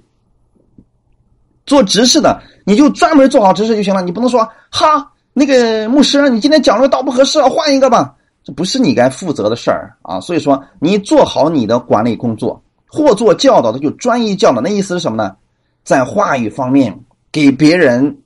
[1.66, 10.20] 做执事的，你就专门做好执事就行了，你不能说哈那个牧师，你今天讲的道不合适，换一个吧，这不是你该负责的事儿啊。
[10.20, 12.62] 所以说，你做好你的管理工作。
[12.88, 15.36] 或做教导的就专一教导，那意思是什么呢？
[15.82, 16.98] 在话语方面
[17.32, 18.16] 给别人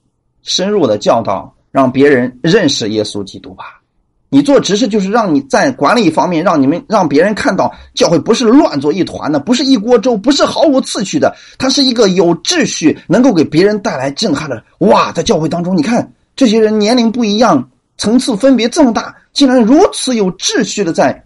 [0.42, 3.80] 深入的教导，让别人认识耶稣基督吧。
[4.28, 14.62] 你做执事就是让你在管理方面，让你们让别人看到教会不是乱作一团的，不是一锅粥，不是毫无次序的，它是一个有秩序，能够给别人带来震撼的。
[14.78, 21.24] 哇，在教会当中，你看这些人年龄不一样，层次分别这么大，竟然如此有秩序的在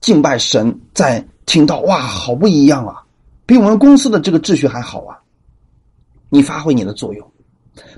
[0.00, 1.24] 敬拜神，在。
[1.46, 3.02] 听到哇，好不一样啊，
[3.44, 5.18] 比我们公司的这个秩序还好啊！
[6.28, 7.28] 你发挥你的作用，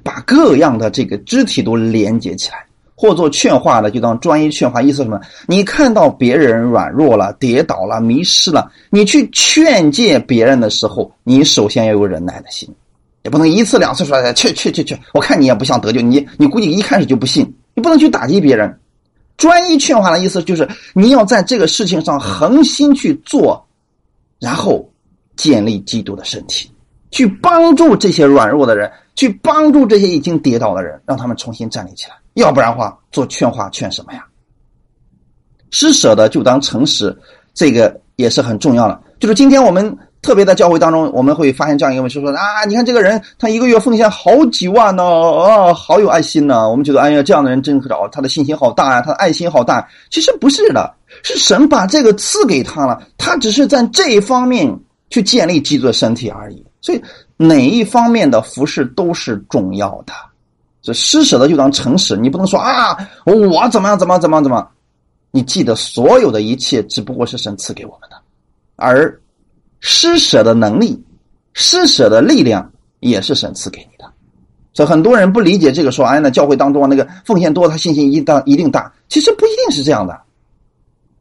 [0.02, 4.82] 把各样的这个肢体都连接起来，或做劝化的，就当专一劝化。
[4.82, 5.20] 意思什么？
[5.46, 12.68] 你看到别人软弱了、跌倒了、迷失了，你去劝诫别人的时候，你首先要有忍耐的心，
[13.22, 18.78] 也不能一次两次说去去去去，我看你也不像得救，你你估计一开始就不信，你不能去打击别人。
[19.38, 23.66] 专一劝化的意思就是，你要在这个事情上恒心去做，
[24.38, 24.88] 然后
[25.36, 26.70] 建立基督的身体，
[27.12, 32.16] 去帮助这些软弱的人，去帮助这些已经跌倒的人，让他们重新站立起来。
[32.34, 34.24] 要不然的话，做劝化劝什么呀？
[35.70, 37.16] 施舍的就当诚实，
[37.54, 39.00] 这个也是很重要的。
[39.20, 39.96] 就是今天我们。
[40.22, 46.70] 特别在教会当中，我们会发现这样一个问题：说啊，你看这个人，他一个月奉献好几万呢，啊，好有爱心呢。
[46.70, 49.84] 我们觉得，哎呀，这样的人真可找，他的信心好大呀，他的爱心好大。
[50.10, 50.94] 其实不是的，
[51.24, 54.72] 是神把这个赐给他了，他只是在这一方面
[55.10, 56.64] 去建立基督的身体而已。
[56.82, 57.02] 所以，
[57.38, 60.12] 哪一方面的服饰都是重要的。
[60.82, 64.68] 这施舍的就当诚实，你不能说啊，我怎么样怎么怎么怎么。
[65.30, 68.16] 你记得，所有的一切只不过是神赐给我们的，
[68.76, 69.18] 而
[69.78, 71.02] 施舍的能力、
[71.54, 74.12] 施舍的力量也是神赐给你的。
[74.74, 78.92] 所以很多人不理解这个，说哎，那教会当中那个奉献多，他信心一大一定大。
[79.08, 80.20] 其实不一定是这样的。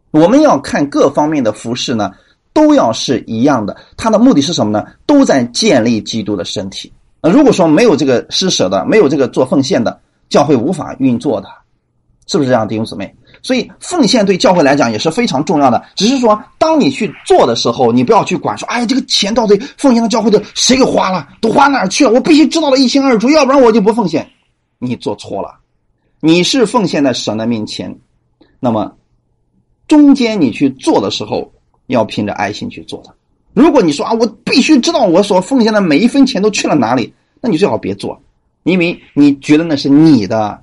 [0.09, 2.11] 我们要看各方面的服饰呢，
[2.53, 3.75] 都要是一样的。
[3.95, 4.85] 它的目的是什么呢？
[5.05, 6.91] 都在建立基督的身体。
[7.21, 11.47] 那如果说没有这个施舍的，没有这个做奉献的，教会无法运作的，
[12.27, 13.15] 是不是这样，弟兄姊妹？
[13.43, 15.83] 所以奉献对教会来讲也是非常重要的。
[15.95, 22.11] 只是说，当你去做的时候，你不要去管说，哎，这个钱到底奉献到教会的谁给花了，都花哪儿去了？
[22.11, 24.27] 我必须知道的一清二楚，要不然我就不奉献。
[24.77, 25.59] 你做错了，
[26.19, 27.95] 你是奉献在神的面前，
[28.59, 28.91] 那么
[29.87, 31.51] 中间你去做的时候，
[31.91, 33.13] 要凭着爱心去做的。
[33.53, 38.21] 如果你说啊，我必须知道我所奉献的每一分钱都去了哪里，那你最好别做，
[38.63, 40.59] 因为你觉得那是你的，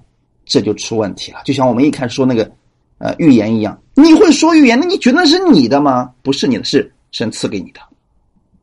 [0.46, 1.40] 这就出问题了。
[1.44, 2.50] 就像我们一开始说那个，
[2.98, 6.10] 呃，预言一样，你会说预言，那你觉得那是你的吗？
[6.22, 7.80] 不是你的，是神赐给你的。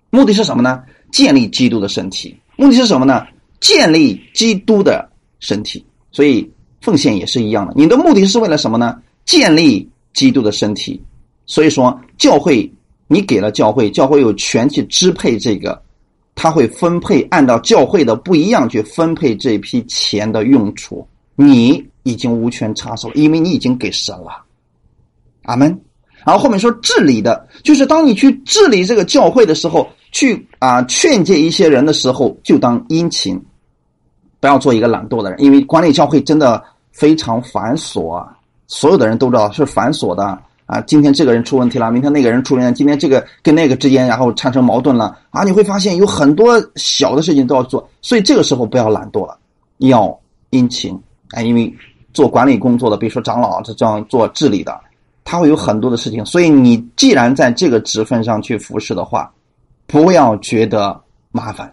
[0.09, 0.81] 目的是什么呢？
[1.11, 2.35] 建立基督的身体。
[2.55, 3.27] 目的是什么呢？
[3.59, 5.07] 建立基督的
[5.39, 5.85] 身体。
[6.11, 6.49] 所以
[6.81, 8.99] 奉献也是一样的，你的目的是为了什么呢？
[9.25, 10.99] 建立基督的身体。
[11.45, 12.71] 所以说教会。
[13.07, 15.79] 你给了教会，教会有权去支配这个，
[16.33, 21.07] 他会分配按照教会的不一样去分配这批钱的用处。
[21.35, 24.43] 你已经无权插手，因为你已经给神了。
[25.43, 25.79] 阿门。
[26.25, 33.39] 然后后面说治理的，就是当你去治理这个教会的时候，去啊劝诫一些人的时候，就当殷勤，
[34.39, 36.59] 不要做一个懒惰的人，因为管理教会真的
[36.91, 38.27] 非常繁琐，
[38.65, 40.41] 所有的人都知道是繁琐的。
[40.65, 45.43] 啊，今天这个人出问题了，明天那个人出问题，今天这个跟那个之间，然后产生矛盾了啊！
[45.43, 49.37] 你会发现有很多小的事情都要做，所以这个时候不要懒惰了，
[49.77, 50.99] 要殷勤
[51.29, 51.41] 啊！
[51.43, 51.71] 因为
[52.13, 54.75] 做管理工作的，比如说长老这样做治理的，
[55.23, 59.31] 他会有很多的事情，所以你既然在这个职分上去服侍的话，
[59.85, 60.99] 不要觉得
[61.31, 61.71] 麻烦，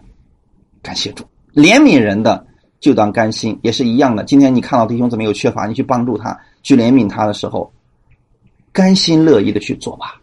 [0.83, 1.23] 感谢主，
[1.55, 2.45] 怜悯人的
[2.79, 4.23] 就当甘心，也是一样的。
[4.23, 7.71] 今天你看到弟兄姊妹有缺乏，你去帮助他，去怜悯他的时候。
[8.73, 10.19] 甘心乐意的去做吧，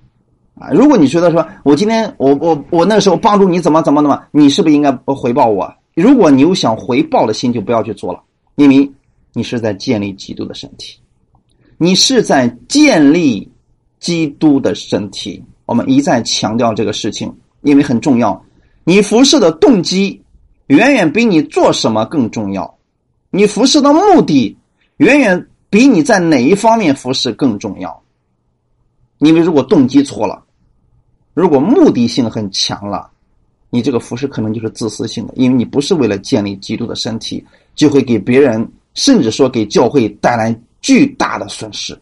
[0.59, 0.69] 啊！
[0.73, 5.73] 如果你觉得说，我今天我我我那时候帮助你怎么怎么怎么，你是不是应该回报我？
[5.95, 8.21] 如果你有想回报的心，就不要去做了，
[8.57, 8.91] 因为
[9.33, 10.99] 你是在建立基督的身体，
[11.79, 13.49] 你是在建立
[14.01, 15.43] 基督的身体。
[15.67, 17.33] 我们一再强调这个事情，
[17.63, 18.45] 因为很重要。
[18.83, 20.21] 你服侍的动机
[20.67, 22.75] 远远比你做什么更重要，
[23.31, 24.57] 你服侍的目的
[24.97, 28.03] 远远比你在哪一方面服侍更重要。
[29.21, 30.43] 因为如果动机错了，
[31.33, 33.09] 如果目的性很强了，
[33.71, 41.97] 你这个服饰可能就是自私性的，因为你不是为了建立基督的身体，就会给别人，甚至说给教会带来巨大的损失。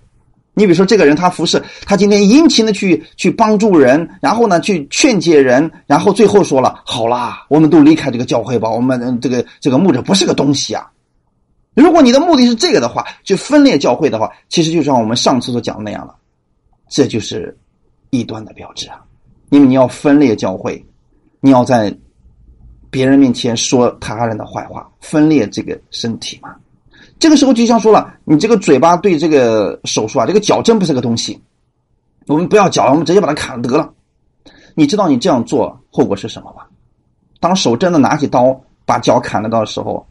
[0.55, 10.91] 你比如说，这个人他服侍，他今天殷勤的去去帮助人，然后呢去劝诫人，然后最后说了，好啦，我们都离开这个教会吧，我们这个这个牧者不是个东西啊。
[11.75, 16.15] 如果你的目的是这个的话，就分裂教会的话，其实就像我们上次所讲的那样了。
[16.89, 17.57] 这就是
[18.11, 19.05] 异端的标志啊！
[19.51, 20.85] 因为你要分裂教会，
[21.41, 21.95] 你要在
[22.91, 26.55] 别人面前说他人的坏话，分裂这个身体嘛。
[27.19, 31.41] 这个时候就像说了，你这个嘴巴对这个手术啊，这个脚真不是个东西。
[32.27, 33.93] 我们不要脚，我们直接把它砍了得了。
[34.75, 36.63] 你知道你这样做后果是什么吗？
[37.41, 40.07] 当手真的拿起刀把脚砍了到的时候，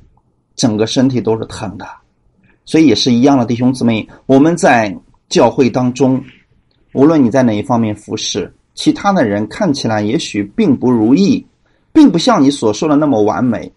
[0.56, 1.88] 整个身体都是疼的。
[2.66, 4.96] 所以也是一样的，弟兄姊妹，我们在
[5.30, 6.24] 教会当中。
[6.98, 11.46] 无论你在哪一方面服侍，其他的人看起来也许并不如意，
[11.94, 13.72] 并不像你所说的那么完美，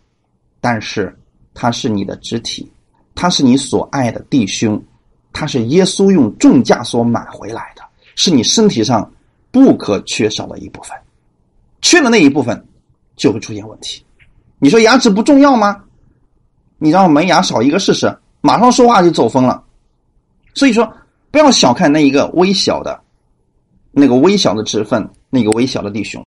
[0.58, 1.14] 但是
[1.52, 2.66] 他是你的肢体，
[3.14, 4.82] 他是你所爱的弟兄，
[5.34, 7.82] 他是耶稣用重价所买回来的，
[8.16, 9.12] 是你身体上
[9.50, 10.96] 不可缺少的一部分。
[11.82, 12.66] 缺了那一部分，
[13.16, 14.02] 就会出现问题。
[14.58, 15.78] 你说牙齿不重要吗？
[16.78, 19.62] 你让门牙少一个试试，马上说话就走风了。
[20.54, 20.90] 所以说，
[21.30, 22.98] 不要小看那一个微小的。
[23.92, 26.24] 那个微小的职分，那个微小的弟兄，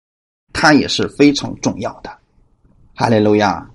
[0.52, 2.10] 他也是非常重要的。
[2.94, 3.68] 哈利路亚！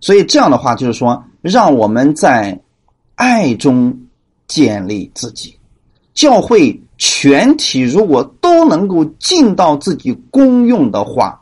[0.00, 2.58] 所以这样的话，就是说，让我们在
[3.14, 3.96] 爱中
[4.46, 5.56] 建立自己。
[6.14, 11.40] 教会全体如果都能够尽到自己功用的话，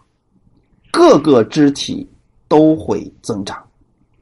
[0.93, 2.09] 各个肢体
[2.47, 3.61] 都会增长。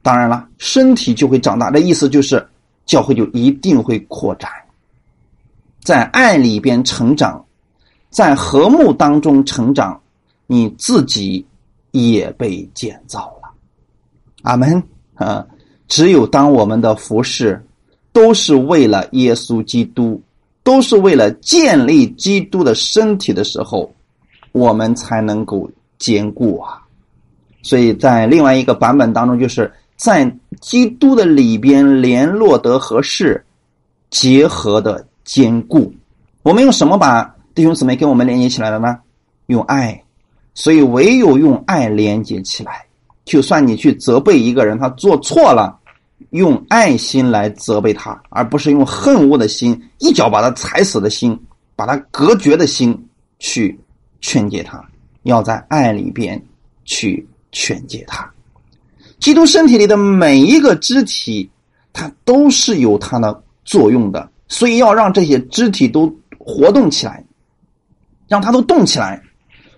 [0.00, 1.70] 当然了，身体就会长大。
[1.70, 2.44] 这意思就是，
[2.86, 4.50] 教会就一定会扩展，
[5.82, 7.44] 在爱里边成长。
[8.10, 10.00] 在和睦当中成长，
[10.46, 11.44] 你自己
[11.90, 13.50] 也被建造了。
[14.42, 14.82] 阿门
[15.14, 15.44] 啊！
[15.88, 17.64] 只有当我们的服饰
[18.12, 20.20] 都是为了耶稣基督，
[20.62, 23.90] 都是为了建立基督的身体的时候，
[24.52, 26.82] 我们才能够坚固啊。
[27.62, 30.30] 所以在另外一个版本当中，就是在
[30.60, 33.44] 基督的里边联络得合适，
[34.10, 35.92] 结合的坚固。
[36.42, 38.96] 我们用什么把弟兄姊妹跟我们连接起来了呢？
[39.46, 40.00] 用爱。
[40.54, 42.86] 所以唯有用爱连接起来。
[43.24, 45.76] 就算你去责备一个人，他做错了，
[46.30, 51.36] 用爱心来责备他，而不是用恨恶的心，一脚把他踩死的心，
[51.74, 52.96] 把他隔绝的心
[53.40, 53.76] 去
[54.20, 54.80] 劝诫他。
[55.24, 56.40] 要在爱里边
[56.84, 57.26] 去。
[57.50, 58.30] 劝诫他，
[59.18, 61.48] 基督身体里的每一个肢体，
[61.94, 67.24] 它都是有它的作用的，所以要让这些肢体都活动起来，
[68.28, 69.20] 让他都动起来。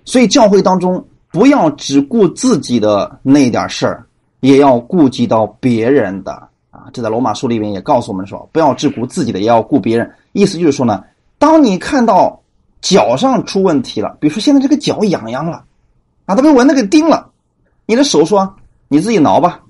[0.05, 4.05] 所以教会当中不要只顾自己的那点事儿，
[4.41, 6.33] 也要顾及到别人的
[6.71, 6.91] 啊。
[6.93, 10.11] 这在罗马书里面也告诉我们说，不要只顾自己的，也要顾别人。
[10.33, 11.05] 意思就是说呢，
[11.39, 12.43] 当你看到
[12.81, 15.65] 脚上出问题了，比如说现在这个脚痒痒了，
[16.27, 17.31] 啊，都被蚊子给叮了。
[17.87, 18.55] 你的手说
[18.89, 19.61] ：“你自己挠吧，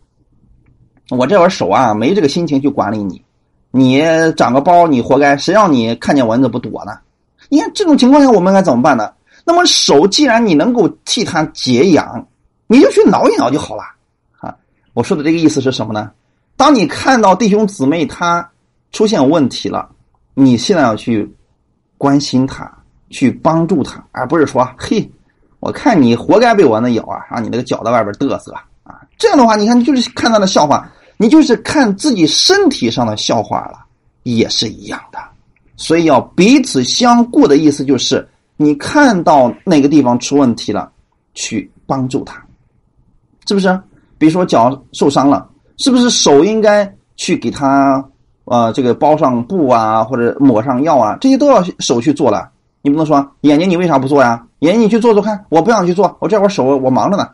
[1.08, 3.22] 我这会儿手啊没这个心情去管理你。
[3.70, 4.02] 你
[4.36, 5.36] 长个包，你活该。
[5.36, 6.92] 谁让你看见蚊子不躲呢？
[7.50, 9.12] 你看这种情况下，我们该怎么办呢？
[9.44, 12.26] 那么手既然你能够替他解痒，
[12.66, 13.82] 你就去挠一挠就好了。
[14.38, 14.56] 啊，
[14.94, 16.10] 我说的这个意思是什么呢？
[16.56, 18.50] 当你看到弟兄姊妹他
[18.92, 19.86] 出现问题了，
[20.32, 21.30] 你现在要去
[21.98, 22.70] 关心他，
[23.10, 25.06] 去帮助他，而不是说嘿。”
[25.60, 27.20] 我看你活该被蚊子咬啊！
[27.30, 28.50] 让你那个脚在外边嘚瑟
[28.82, 29.02] 啊！
[29.18, 33.84] 这样的话，你看你就是看他的笑话，你就是看自己身体上的笑话了，
[34.22, 35.18] 也是一样的。
[35.80, 38.28] 所以要彼此相顾的意思就是，
[38.58, 40.92] 你看到哪个地方出问题了，
[41.32, 42.44] 去帮助他，
[43.48, 43.80] 是不是？
[44.18, 48.04] 比如说脚受伤了，是不是手应该去给他
[48.44, 51.16] 呃这个包上布啊，或者抹上药啊？
[51.18, 52.50] 这些都要手去做了。
[52.82, 54.46] 你不能说眼睛你为啥不做呀？
[54.58, 57.26] 眼睛你去做做看，我不想去做，我这会儿手我忙着呢。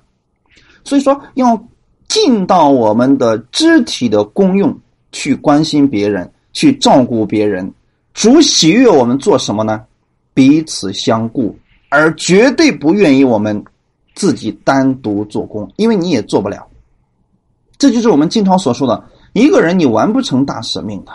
[0.84, 1.60] 所以说要
[2.06, 4.72] 尽到我们的肢体的功用，
[5.10, 7.68] 去关心别人，去照顾别人。
[8.16, 9.84] 主喜悦我们做什么呢？
[10.32, 11.54] 彼此相顾，
[11.90, 13.62] 而绝对不愿意我们
[14.14, 16.66] 自己单独做工，因为你也做不了。
[17.76, 19.04] 这就是我们经常所说的，
[19.34, 21.12] 一个人你完不成大使命的。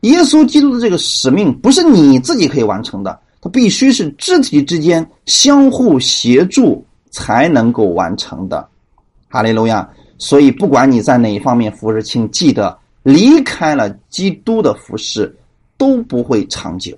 [0.00, 3.20] 耶稣基督的这个使命不是你自己可以完成的。
[3.42, 8.66] 它必须是肢体之间相互协助才能够完成的，
[9.28, 9.86] 哈利路亚！
[10.16, 15.36] 所以不管你在哪一方面服侍，请记得离开了基督的服侍
[15.82, 16.96] 都不会长久，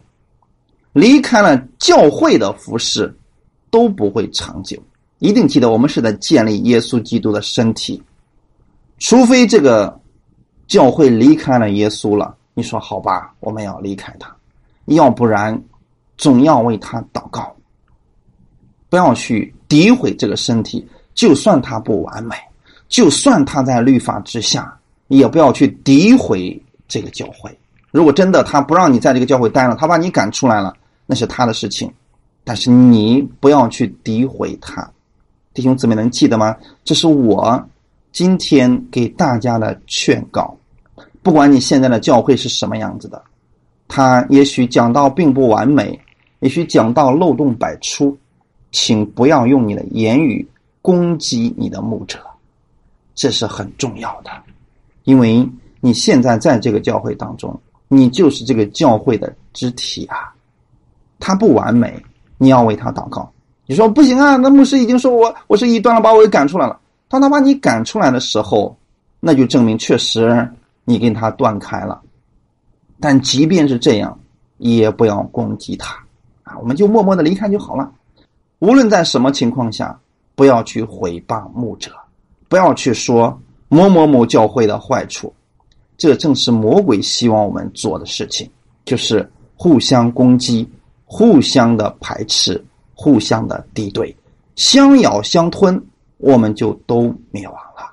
[0.92, 3.10] 离开了教会的服饰
[3.70, 4.78] 都不会长久。
[5.20, 8.02] 一定记得，我们是在建立耶稣基督的身体，
[8.98, 9.98] 除非这个
[10.66, 14.36] 教会离开了耶稣了，你说好吧，我们要离开他，
[14.84, 15.58] 要不然。
[16.16, 17.52] 总要为他祷告，
[18.88, 20.86] 不要去诋毁这个身体。
[21.12, 22.36] 就算他不完美，
[22.88, 24.78] 就算他在律法之下，
[25.08, 27.50] 也不要去诋毁这个教会。
[27.94, 30.74] 如果真的他不让你在这个教会待了，他把你赶出来了，
[31.06, 31.88] 那是他的事情。
[32.42, 34.90] 但是你不要去诋毁他，
[35.52, 36.56] 弟兄姊妹能记得吗？
[36.82, 37.64] 这是我
[38.10, 40.56] 今天给大家的劝告。
[41.22, 43.22] 不管你现在的教会是什么样子的，
[43.86, 45.96] 他也许讲到并不完美。
[46.40, 48.18] 也许讲到漏洞百出，
[48.72, 50.44] 请不要用你的言语
[50.82, 52.18] 攻击你的牧者，
[53.14, 54.32] 这是很重要的，
[55.04, 55.48] 因为
[55.80, 60.32] 你现在在这个教会当中，你就是这个教会的肢体啊。
[61.20, 62.02] 他不完美，
[62.38, 63.30] 你要为他祷告。
[63.66, 66.78] 你说不行啊，那牧师已经说我我是异端了，把我给赶出来了。
[67.08, 68.76] 当他把你赶出来的时候，
[69.20, 70.46] 那就证明确实
[70.84, 72.02] 你跟他断开了。
[73.00, 74.18] 但即便是这样，
[74.58, 75.94] 也不要攻击他。
[76.42, 77.90] 啊，我们就默默的离开就好了。
[78.58, 79.98] 无论在什么情况下，
[80.34, 81.90] 不要去毁谤牧者，
[82.48, 85.32] 不要去说某某某教会的坏处。
[85.96, 88.48] 这正是魔鬼希望我们做的事情，
[88.84, 90.68] 就是互相攻击、
[91.04, 92.62] 互相的排斥、
[92.94, 94.14] 互相的敌对，
[94.56, 95.80] 相咬相吞，
[96.18, 97.90] 我们就都灭亡了。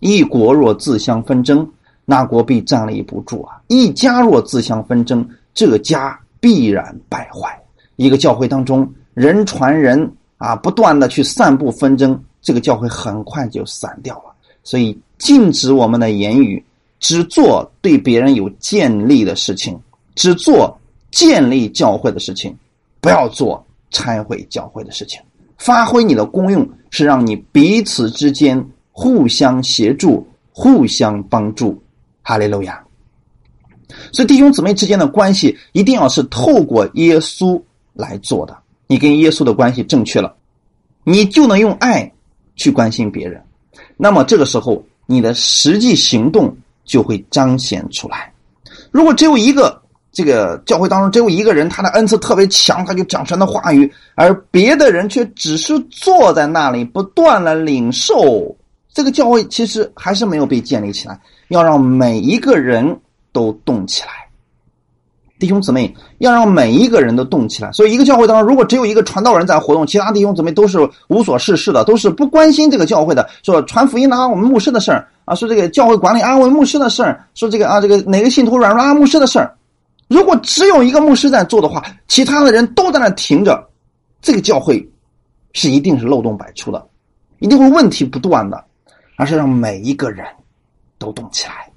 [0.00, 1.68] 一国若自相纷争，
[2.04, 3.60] 那国必站立不住啊！
[3.68, 6.18] 一家若自相纷争，这家。
[6.40, 7.60] 必然败坏。
[7.96, 14.32] 一个教会当中，人传人啊，不断的去散布纷争，这个教会很快就散掉了。
[14.62, 16.64] 所以，禁止我们的言语，
[17.00, 19.78] 只做对别人有建立的事情，
[20.14, 20.78] 只做
[21.10, 22.56] 建立教会的事情，
[23.00, 25.20] 不要做拆毁教会的事情。
[25.56, 31.80] 发挥你的功用，是让你彼此之间互相协助、互相帮助。
[32.22, 32.84] 哈利路亚！
[34.12, 37.60] 所以弟兄姊妹之间的关系一定要是透过耶稣
[37.94, 38.56] 来做的。
[38.86, 40.36] 你跟耶稣的关系正确了，
[41.04, 42.12] 你就能用爱
[42.54, 43.42] 去关心别人。
[43.96, 46.54] 那么这个时候，你的实际行动
[46.88, 48.32] 就会彰显出来。
[48.90, 49.80] 如果只有一个
[50.10, 58.56] 这个教会当中只有一个人，他的恩赐特别强，他就讲神的话语，而别的人却只是坐在那里不断的领受，
[58.92, 61.20] 这个教会其实还是没有被建立起来。
[61.48, 62.98] 要让每一个人
[63.32, 64.27] 都动起来，
[65.38, 67.70] 弟兄姊妹，要让每一个人都动起来。
[67.72, 70.78] 所以，一个教会当中，如果只有一个传道人在活动，其他弟兄姊妹都是
[71.08, 79.54] 无所事事的，都是不关心这个教会的，说传福音啊，我们牧师的事儿啊，说这个教会管理啊，我们牧师的事儿，说这个啊，这个哪个信徒软弱啊，牧师的事儿。
[80.08, 83.64] 如果只有一个牧师在做的话，其他的人都在那停着，
[84.20, 84.86] 这个教会
[85.52, 86.84] 是一定是漏洞百出的，
[87.38, 88.64] 一定会问题不断的，
[89.16, 90.24] 而是让每一个人。
[91.00, 91.70] 都动起来，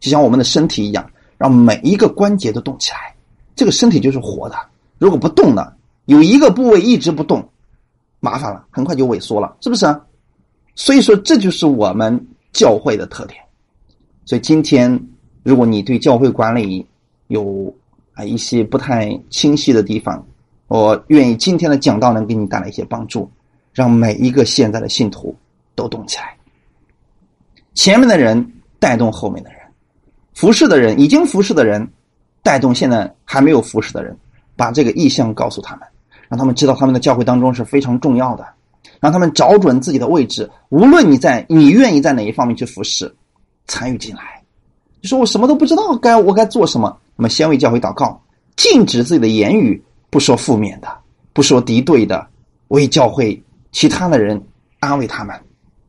[0.00, 1.02] 就像我们的身体一样，
[1.38, 3.14] 让每一个关节都动起来。
[3.54, 4.56] 这个身体就是活的，
[4.98, 5.72] 如果不动呢，
[6.04, 7.46] 有一个部位一直不动，
[8.20, 9.86] 麻烦了，很快就萎缩了，是不是？
[10.74, 13.40] 所以说，这就是我们教会的特点。
[14.24, 15.00] 所以今天，
[15.42, 16.86] 如果你对教会管理
[17.28, 17.74] 有
[18.14, 20.24] 啊一些不太清晰的地方，
[20.68, 23.30] 我愿意今天的讲道能给你带来一些帮助，
[23.72, 25.34] 让每一个现在的信徒
[25.74, 26.36] 都动起来。
[27.74, 28.52] 前面的人。
[28.78, 29.55] 带动后面的人，
[30.36, 31.88] 服侍的人，已经服侍的人，
[32.42, 34.04] 带动现在还没有服侍的。
[34.04, 34.14] 人，
[34.54, 35.88] 把这个意向告诉他们，
[36.28, 38.46] 让他们知道他们的教会当中是非常重要的，
[39.00, 40.48] 让他们找准自己的位置。
[40.68, 43.10] 无论你在，你愿意在哪一方面去服侍，
[43.66, 44.42] 参与进来。
[45.00, 46.94] 你说我什么都不知道，该我该做什么？
[47.16, 48.22] 那么先为教会祷告，
[48.56, 49.28] 禁止自己的。
[49.28, 50.88] 言语不说负面的，
[51.32, 52.28] 不说敌对的，
[52.68, 54.38] 为教会其他的人
[54.80, 55.34] 安慰他们。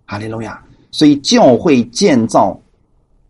[0.05, 0.63] 哈利路亚！
[0.89, 2.57] 所以教会建造。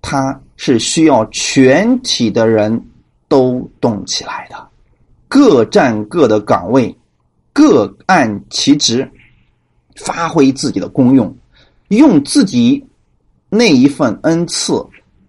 [0.02, 2.82] 它是需要全体的人
[3.28, 4.68] 都动起来的，
[5.28, 6.95] 各占各的岗位，
[7.52, 9.10] 各按其职，
[9.95, 11.36] 发挥自己的功用，
[11.89, 12.86] 用自己
[13.50, 14.74] 那一份恩赐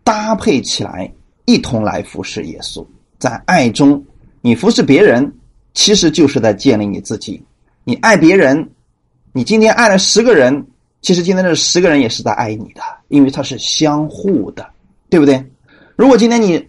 [0.05, 1.13] 搭配起来，
[1.45, 2.87] 一同来服侍耶稣。
[3.19, 4.05] 在爱中，
[4.41, 5.33] 你服侍别人，
[5.75, 7.43] 其实就是在建立你自己。
[7.83, 8.71] 你爱别人，
[9.33, 10.67] 你今天爱了十个人。
[11.01, 14.69] 其实今天这十个人也是在爱你的，因为它是相互的，
[15.09, 15.43] 对不对？
[15.97, 16.65] 如果今天你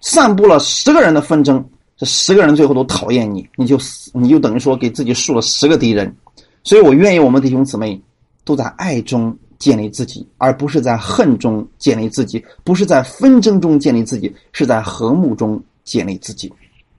[0.00, 1.64] 散布了十个人的纷争，
[1.96, 3.78] 这十个人最后都讨厌你，你就
[4.12, 6.14] 你就等于说给自己树了十个敌人。
[6.62, 8.00] 所以我愿意我们弟兄姊妹
[8.44, 16.52] 都在爱中建立自己，而不是在恨中建立自己，不是在纷争中建立自己，是在和睦中建立自己。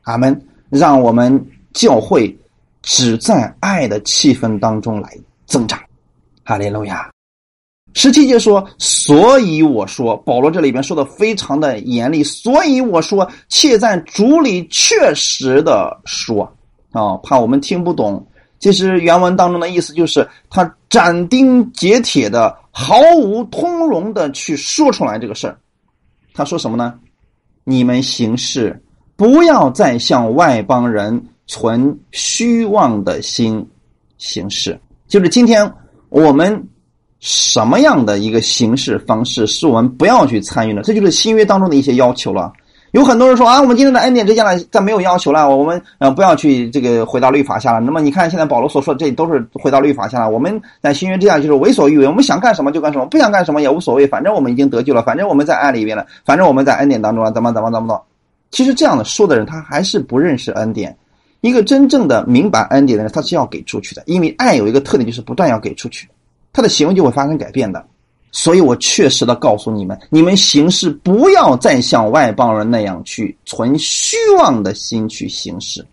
[0.04, 0.40] 阿门！
[0.70, 1.44] 让我们
[1.74, 2.36] 教会
[2.82, 5.80] 只在爱的气氛当中来增长。
[6.50, 7.08] 哈利路亚，
[7.94, 16.44] 十七节说，所以我说，保罗这里边说的非常的严厉，所以我说，且在主里确实的说
[16.92, 18.26] 啊，怕我们听不懂。
[18.58, 25.56] 其实原文当中的意思就是，他斩钉截铁的、毫无通融的去说出来这个事儿。
[26.34, 26.96] 他说什么呢？
[27.64, 28.84] 你们行事
[29.16, 33.64] 不要再向外邦人存虚妄的心
[34.18, 35.72] 行事，就是今天。
[36.10, 36.62] 我们
[37.20, 40.82] 什么样的一个形式方式是我们不要去参与的？
[40.82, 42.52] 这就是新约当中的一些要求了。
[42.92, 47.80] 有很多人说啊，我们今天的恩典之下呢，再没有要求了，我们呃不要去这个回到律法下了。
[47.80, 50.30] 那么你看，现在保罗所说的这都是回到律法下了。
[50.32, 58.02] 我们在新约之下就是为所欲为，我们想干什么就干什么，不想干什么也无所谓，反正我们已经得救了，反正我们在爱里边了，反正我们在恩典当中了，怎么怎么怎么么。
[58.50, 60.98] 其实这样的说的人，他还是不认识恩典。
[61.42, 66.08] 一个真正的明白恩典的人，他是要给出去的，因为爱有一个特点，就是不断要给出去。
[66.52, 67.86] 他的行为就会发生改变的，
[68.32, 75.86] 所以我确实的告诉你们： 你们行事不要再像外邦人那样去存虚妄的心去行事。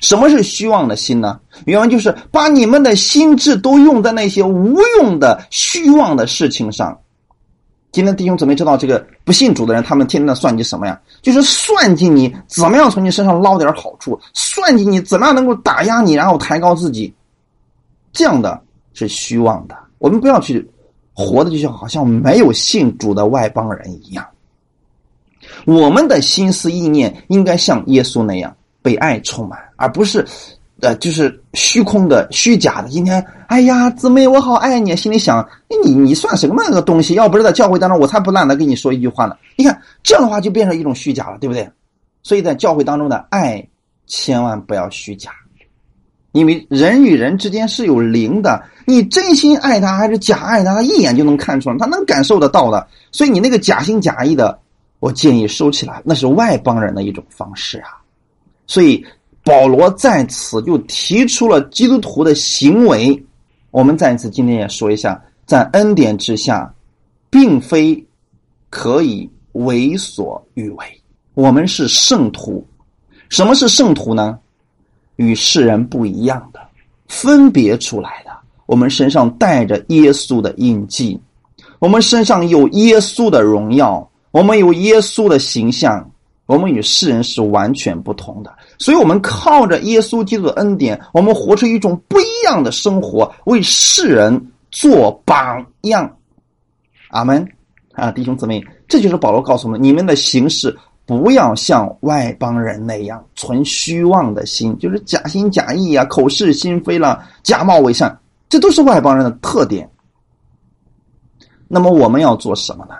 [0.00, 1.40] 什么是虚妄的心呢？
[1.66, 6.96] 原文就是把你们的心智都用在那些无用的虚妄的事情上。
[7.94, 11.00] 今天弟兄姊妹知道这个不信主的人，他们天天的算计什么呀？
[11.22, 17.14] 就是算计你怎么样从你身上捞点好处，算计你怎么样能够打压你，然后抬高自己，
[18.12, 18.60] 这样的
[18.94, 19.76] 是虚妄的。
[19.98, 20.68] 我们不要去
[21.12, 24.26] 活的就像好像没有信主的外邦人一样。
[25.64, 30.26] 我们的心思意念应该像耶稣那样被爱充满，而不是
[30.80, 32.88] 呃，就是虚空的、虚假的。
[32.88, 35.46] 今天，哎呀，姊妹，我好爱你，心里想，
[35.84, 37.14] 你你算什么个东西？
[37.14, 39.36] 要不是在教会当中，我才不懒得跟你说一句话呢。
[39.56, 41.68] 你看这样的话，就变成一种虚假了，对不对？
[42.22, 43.66] 所以在教会当中的爱，
[44.06, 45.30] 千万不要虚假。
[46.32, 52.84] 因为人与人之间是有灵的，你真心爱他还是假爱他，他一眼就能看出来，他能感受得到的。
[53.12, 54.58] 所以你那个假心假意的，
[54.98, 58.02] 我建议收起来，那是外邦人的一种方式啊。
[58.66, 59.06] 所以
[59.44, 63.22] 保罗在此就提出了基督徒的行为。
[63.70, 66.72] 我们再次今天也说一下，在恩典之下，
[67.28, 68.02] 并非
[68.70, 70.84] 可以为所欲为。
[71.34, 72.66] 我们是圣徒，
[73.28, 74.38] 什么是圣徒呢？
[75.16, 76.60] 与世人不一样的，
[77.08, 78.30] 分别出来的。
[78.66, 81.20] 我们身上带着耶稣的印记，
[81.80, 86.10] 我们身上有耶稣的荣耀，我们有耶稣的形象，
[86.46, 88.52] 我们与世人是完全不同的。
[88.78, 96.16] 所以，我们靠着耶稣基督的恩典，我们活出一种不一样的生活，为世人做榜样。
[97.08, 97.46] 阿门！
[97.92, 100.76] 啊，弟兄姊妹，这就是保罗告诉我们：你们的形式。
[101.06, 108.18] 不要像外邦人那样存虚妄的心，就是假心假意啊，口是心非了，假冒伪善，
[108.48, 109.86] 这都是外邦人的特点。
[111.68, 112.94] 那么我们要做什么呢？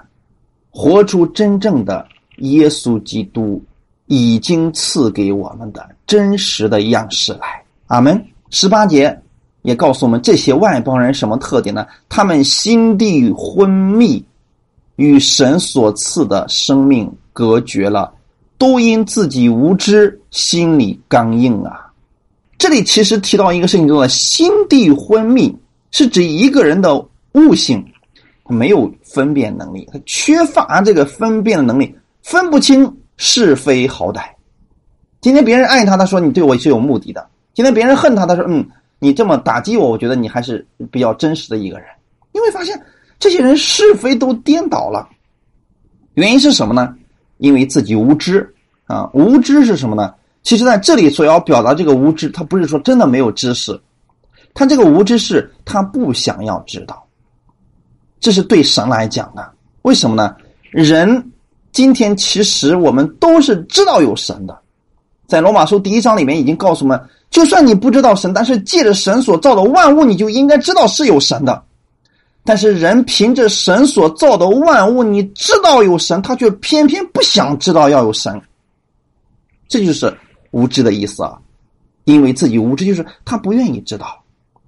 [0.69, 2.07] 活出真正的
[2.39, 3.63] 耶稣基督
[4.07, 7.63] 已经赐给我们的真实的样式来。
[7.87, 8.25] 阿门。
[8.51, 9.21] 十八节
[9.63, 11.87] 也告诉我们，这些外邦人什么特点呢？
[12.09, 14.25] 他们心地昏迷，
[14.97, 17.11] 与神所赐的生命。
[17.33, 18.15] 隔绝了，
[18.57, 21.91] 都因自己无知，心里刚硬啊！
[22.57, 25.53] 这里其实提到一个事情，叫做心地昏迷，
[25.91, 26.97] 是指一个人的
[27.33, 27.85] 悟性
[28.47, 31.93] 没有分辨能力，他缺乏这个分辨的能力，
[32.25, 34.25] 分不清是非好歹。
[35.21, 37.21] 今天别人爱他，他说你对我是有目的的；
[37.53, 38.67] 今天别人恨他，他说嗯，
[38.99, 41.87] 你这么打击我，我觉得你还是比较真实的一个人。
[42.33, 42.83] 你会发现，
[43.19, 45.07] 这些人是非都颠倒了，
[46.15, 46.97] 原因是什么呢？
[47.37, 48.55] 因为自己无知
[48.87, 50.15] 啊，无知是什么呢？
[50.43, 53.79] 其实在这里所要表达这个无知，他不是说真的没有知识，
[54.55, 57.07] 他这个无知是他不想要知道。
[58.19, 59.53] 这是对神来讲的，
[59.83, 60.35] 为什么呢？
[60.71, 61.31] 人
[61.75, 64.57] 今天其实我们都是知道有神的，
[65.27, 71.63] 在罗马书第一章里面已经告诉我们，就算你不知道神，但是借着神所造的万物，你就应该知道是有神的。
[72.45, 78.41] 但是人凭着神所造的万物，你知道有神，他却偏偏不想知道要有神。
[79.67, 80.17] 这就是
[80.53, 81.37] 无知的意思啊！
[82.05, 84.23] 因为自己无知，就是他不愿意知道，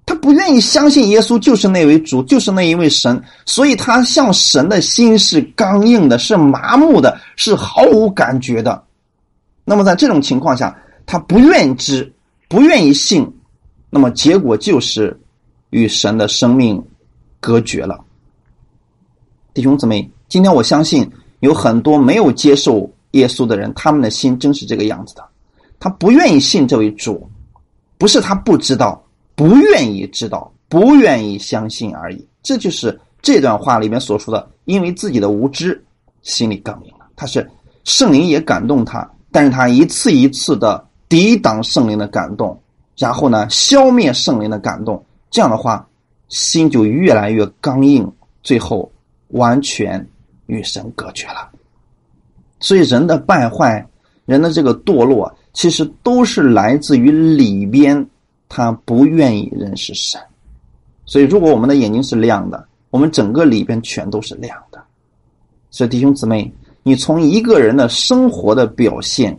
[0.07, 8.83] 他不愿意相信耶稣就是那位主，就是那一位神，所以他向神的心是刚硬的，是麻木的，是毫无感觉的。
[9.63, 12.11] 那么在这种情况下，他不愿知，
[12.49, 13.31] 不愿意信，
[13.91, 15.15] 那么结果就是
[15.69, 16.83] 与神的生命。
[17.39, 18.03] 隔绝了，
[19.53, 25.23] 弟兄姊妹，今天我相信有很多没有接受耶稣的人，他们的心真是这个样子的。
[25.79, 27.29] 他不愿意信这位主，
[27.99, 29.01] 不是他不知道，
[29.37, 32.27] 不愿意知道，不愿意相信而已。
[32.43, 35.81] 这就是这段话里面所说的，因为自己的无知，
[36.21, 37.05] 心里刚硬了。
[37.15, 37.49] 他是
[37.85, 42.61] 圣灵也感动他，但是他一次一次的抵挡圣灵的感动，
[42.97, 45.01] 然后呢，消灭圣灵的感动。
[45.29, 45.87] 这样的话。
[46.29, 48.05] 心就越来越刚硬，
[48.43, 48.91] 最后
[49.29, 50.05] 完全
[50.47, 51.49] 与神隔绝了。
[52.59, 53.87] 所以人的败坏，
[54.25, 58.05] 人的这个堕落，其实都是来自于里边，
[58.49, 60.19] 他不愿意认识神。
[61.05, 64.83] 所以，如果我们的眼睛是亮的，我们整个里边全都是亮的。
[65.69, 66.51] 所以，弟兄姊妹，
[66.83, 69.37] 你从一个人的生活的表现、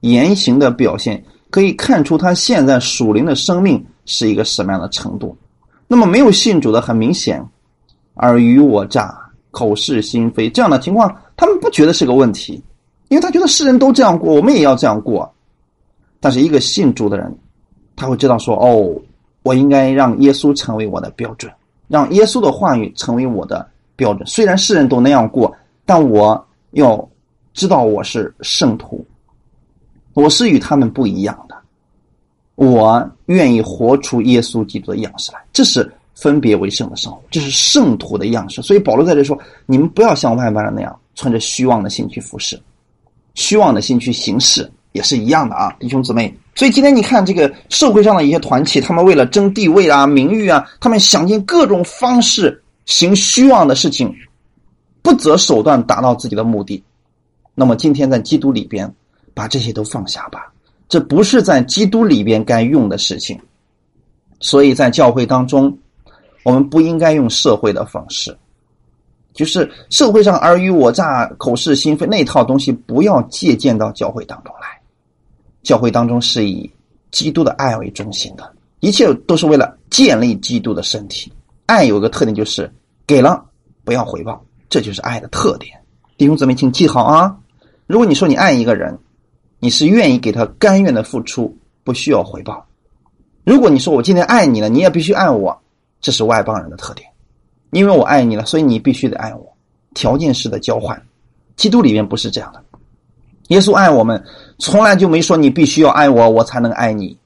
[0.00, 5.36] 言行的表现，可以看出他现在属灵的生命是一个什么样的程度。
[5.86, 7.42] 那么没有信主的很明显，
[8.14, 9.14] 尔虞我诈、
[9.50, 12.62] 口是心非这样的情况，他们不觉得是个问题，
[13.08, 15.30] 因为他觉得世人都这样过，我们也要这样过。
[16.20, 17.34] 但是一个信主的人，
[17.96, 18.94] 他会知道说：“哦，
[19.42, 21.52] 我应该让耶稣成为我的标准，
[21.88, 24.26] 让耶稣的话语成为我的标准。
[24.26, 27.08] 虽然世人都那样过，但我要
[27.54, 29.04] 知道我是圣徒，
[30.14, 31.56] 我是与他们不一样的。”
[32.54, 38.60] 我愿意活出耶稣基督的样式来，这是分别为圣的生活，这是圣徒的样式。
[38.60, 42.60] 所以保罗在这说：你们不要像外邦人那样，存着虚妄的心去服侍，
[43.34, 46.32] 虚妄的心去行事，也是一样的啊，弟兄姊妹。
[46.54, 54.14] 所以今天你看这个社会上的一些团体，他们为了争地位啊、名誉啊，他们想尽各种方式行虚妄的事情，
[55.02, 56.82] 不择手段达到自己的目的。
[57.54, 58.94] 那么今天在基督里边，
[59.32, 60.52] 把这些都放下吧。
[60.88, 63.40] 这不是在基督里边该用的事情，
[64.40, 65.78] 所以在教会当中，
[66.44, 68.36] 我们不应该用社会的方式，
[69.32, 74.81] 就是社会上尔虞我诈、口是心非那套东西，不要借鉴到教会当中来。
[75.62, 76.70] 教会当中是以
[77.10, 81.32] 基督的爱为中心的，一切都是为了建立基督的身体。
[81.66, 82.70] 爱有一个特点，就是
[83.06, 83.44] 给了
[83.84, 85.78] 不要回报，这就是爱的特点。
[86.16, 87.36] 弟兄姊妹，请记好啊！
[87.86, 88.98] 如果你说你爱一个人，
[89.58, 92.66] 你是愿意给他甘愿的付出，不需要回报。
[93.44, 95.56] 如果你说我今天爱你了，你也必须爱我，
[96.00, 97.08] 这是外邦人的特点。
[97.70, 99.56] 因为我爱你了，所以你必须得爱我，
[99.94, 101.00] 条件式的交换。
[101.56, 102.62] 基督里面不是这样的。
[103.52, 104.22] 耶稣爱我们，
[104.58, 107.16] 从来就没说你必须要爱我，我才能爱你。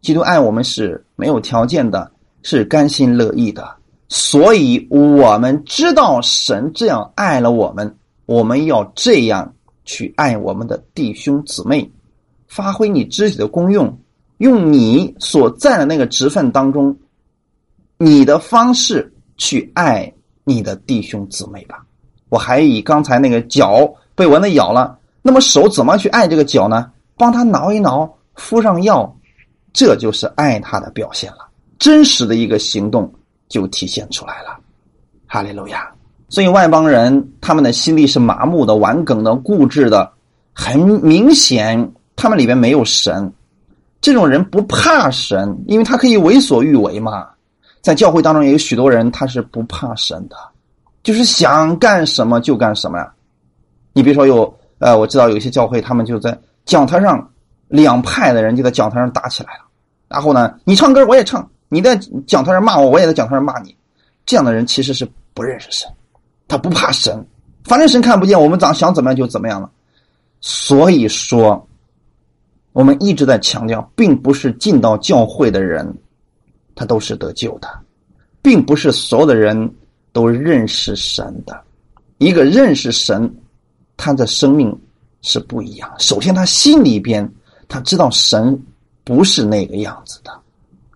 [0.00, 2.10] 基督爱我们是没有条件的，
[2.42, 3.68] 是甘心乐意的。
[4.08, 9.54] 所以我们知道神这样爱了我们，我们要这样
[9.84, 11.90] 去爱我们的弟兄姊妹，
[12.48, 13.98] 发挥你肢体的功用，
[14.38, 16.96] 用你所在的那个职份当中，
[17.98, 20.10] 你的方式去爱
[20.44, 21.84] 你的弟兄姊妹吧。
[22.30, 26.90] 我还以刚才那个脚被蚊子咬了，那么手怎么去爱这个脚呢？
[27.16, 29.14] 帮他挠一挠，敷上药，
[29.72, 31.38] 这就是爱他的表现了，
[31.78, 33.12] 真实的一个行动。
[33.48, 34.58] 就体现出来了，
[35.28, 35.88] 哈利路亚！
[36.28, 40.10] 所以外邦人他们的心里是麻木的、顽梗的、固执的，
[40.52, 43.32] 很明显，他们里边没有神。
[44.00, 47.28] 这种人不怕神，因为他可以为所欲为嘛。
[47.82, 50.34] 在教会当中也有许多人，他是不怕神的，
[51.04, 53.12] 就是想干什么就干什么呀。
[53.92, 57.30] 你比如说有呃，我知道有些教会，他们就在讲台上，
[57.68, 59.60] 两派的人就在讲台上打起来了。
[60.08, 61.48] 然后呢，你唱歌我也唱。
[61.68, 61.96] 你在
[62.26, 63.74] 讲台上骂我，我也在讲台上骂你。
[64.24, 65.90] 这样的人其实是不认识神，
[66.46, 67.26] 他不怕神，
[67.64, 69.68] 反正神看不见，我们咋想怎么样就怎么样了。
[70.40, 71.66] 所以说，
[72.72, 75.92] 我们一直在强调，并不是进到教会的人，
[76.74, 77.68] 他都是得救的，
[78.42, 79.74] 并不是所有的人
[80.12, 81.60] 都认识神的。
[82.18, 83.28] 一个认识神，
[83.96, 84.76] 他的生命
[85.22, 85.90] 是不一样。
[85.98, 87.28] 首先，他心里边
[87.68, 88.60] 他知道神
[89.04, 90.30] 不是那个样子的。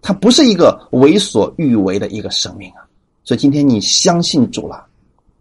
[0.02, 2.80] 他不是一个为所欲为的一个生命啊，
[3.22, 4.82] 所以今天你相信主了，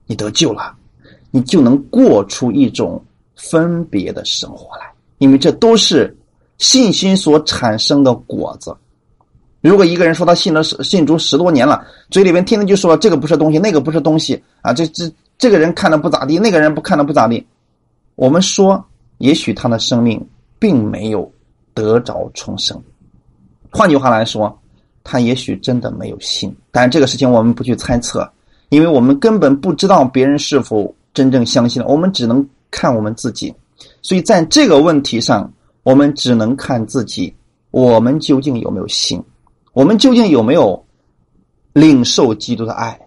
[0.06, 0.76] 你得救了，
[1.32, 3.02] 你就能过出一种
[3.38, 6.14] 分别的生活来，因为这都是
[6.58, 8.76] 信心所产生的果子。
[9.62, 15.10] 如果一个人说他信了信主十多年了，嘴里边天天就说这个不是东西，那个不是东西啊，这这
[15.40, 17.48] 这个人看的不咋地，那个人不看的不咋地，
[18.16, 18.86] 我们说，
[19.20, 20.24] 也许他的生命
[20.60, 21.32] 并没有
[21.74, 22.78] 得着重生。
[23.72, 24.60] 换句话来说，
[25.02, 28.30] 他也许真的没有信，但这个事情我们不去猜测，
[28.68, 31.88] 因为我们根本不知道别人是否真正相信了。
[31.88, 33.54] 我们只能看我们自己，
[34.02, 35.50] 所以在这个问题上，
[35.84, 37.34] 我们只能看自己，
[37.72, 39.24] 我们究竟有没有信？
[39.72, 40.86] 我们究竟有没有
[41.72, 43.00] 领受基督的爱，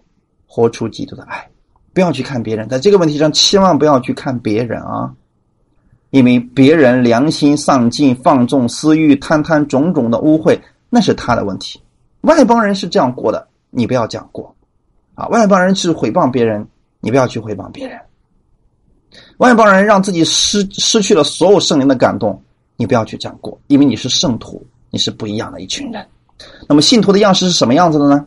[0.47, 1.47] 活出基督的爱？
[1.93, 5.13] 不要去看别人，在这个问题上，千万不要去看别人啊。
[6.09, 11.81] 因为别人良心丧尽、放纵私欲、贪贪种种的污秽，那是他的问题。
[12.21, 14.55] 外邦人是这样过的，你不要这样过，
[15.15, 15.27] 啊！
[15.29, 16.67] 外邦人是诽谤别人，
[16.99, 17.99] 你不要去诽谤别人。
[19.37, 22.39] 外邦人让自己失失去了所有圣灵的感动，
[22.77, 26.05] 你不要去这样过，因为你是圣徒，你是不一样的一群人。
[26.69, 28.23] 那么信徒的样式是什么样子的呢？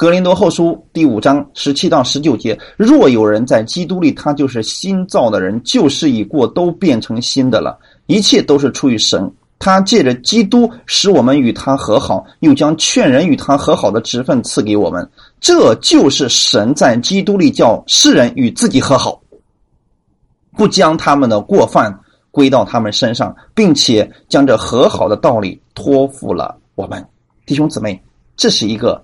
[0.00, 7.78] 格林多后书第五章十七到十九节：若有人在基督里，他就是新造的人，旧事已过，都变成新的了。
[8.06, 15.06] 一切都是出于神，他借着基督使我们与他和好，又将劝人与他和好的职分赐给我们。
[15.38, 19.20] 这就是神在基督里叫世人与自己和好，
[20.56, 21.94] 不将他们的过犯
[22.30, 27.06] 归到他们身上，并且将这和好的道理托付了我们。
[27.44, 28.02] 弟兄姊妹，
[28.34, 28.98] 这是一个。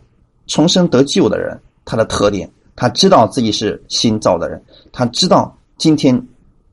[0.46, 6.26] 重生得救的人，他的特点，他知道自己是新造的人，他知道今天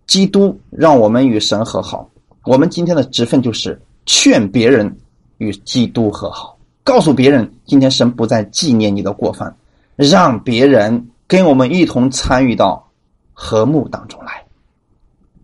[0.07, 2.09] 基督让我们与神和好，
[2.45, 4.95] 我们今天的职分就是劝别人
[5.38, 9.55] 与基督和好，告诉别人今天神不再纪念你的过犯，
[9.95, 12.89] 让别人跟我们一同参与到
[13.34, 14.43] 和睦当中来，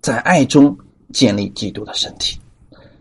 [0.01, 0.77] 在爱中
[1.11, 2.37] 建立基督的身体。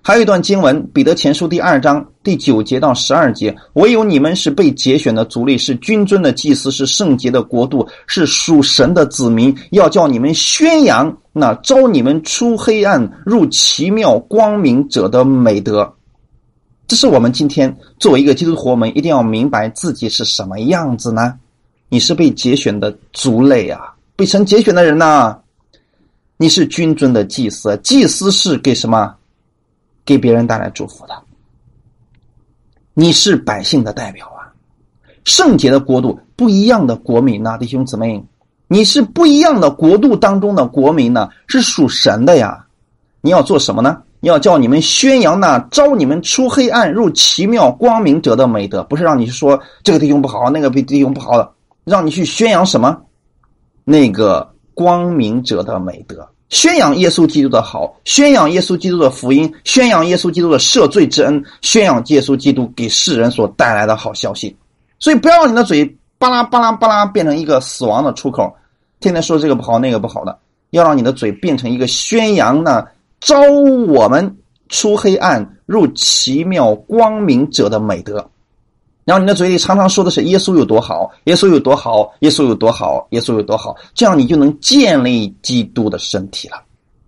[0.09, 9.55] 还有一段经文，《彼得前书》第二章第九节到十二节：“唯有你们是被节选的族类，是君尊的祭司，是圣洁的国度，是属神的子民。
[9.73, 15.93] 要叫你们宣扬那招你们出黑暗入奇妙光明者的美德。”
[16.89, 21.35] 这是我们今天作为一个基督徒，我们一定要明白自己是什么样子呢？
[21.91, 25.37] 你是被节选的族类啊，被神节选的人呐。
[26.39, 29.15] 你是君尊的祭司，祭司是给什么？
[30.09, 31.13] 给别人带来祝福的，
[32.95, 34.49] 你是百姓的代表啊，
[35.25, 38.25] 圣洁的国度，不一样的国民呐，弟兄姊妹，
[38.69, 42.65] 你是不一样的国度当中的国民呢，是属神的呀。
[43.21, 44.03] 你要做什么呢？
[44.21, 51.53] 你要叫你们宣扬那招你们出黑暗入奇妙光明者的美德，不是让你说这个弟兄不好，那个弟兄不好的，
[51.85, 52.99] 让你去宣扬什么？
[53.85, 64.57] 那个光明者的美德，宣扬耶稣基督的好，宣扬耶稣基督的福音，宣扬耶稣基督的赦罪之恩，宣扬耶稣基督给世人所带来的好消息。
[64.99, 68.55] 所以，不要让你的嘴巴拉巴拉巴拉变成一个死亡的出口，
[69.01, 70.39] 天天说这个不好那个不好的，
[70.71, 72.85] 要让你的嘴变成一个宣扬呢。
[73.21, 73.41] 招
[73.89, 74.37] 我们
[74.69, 78.31] 出黑暗入奇妙光明者的美德，
[79.09, 86.63] 然后你的嘴里常常说的是耶稣有多好，耶稣有多好，耶稣有多好，耶稣有多好，这样你就能建立基督的身体了。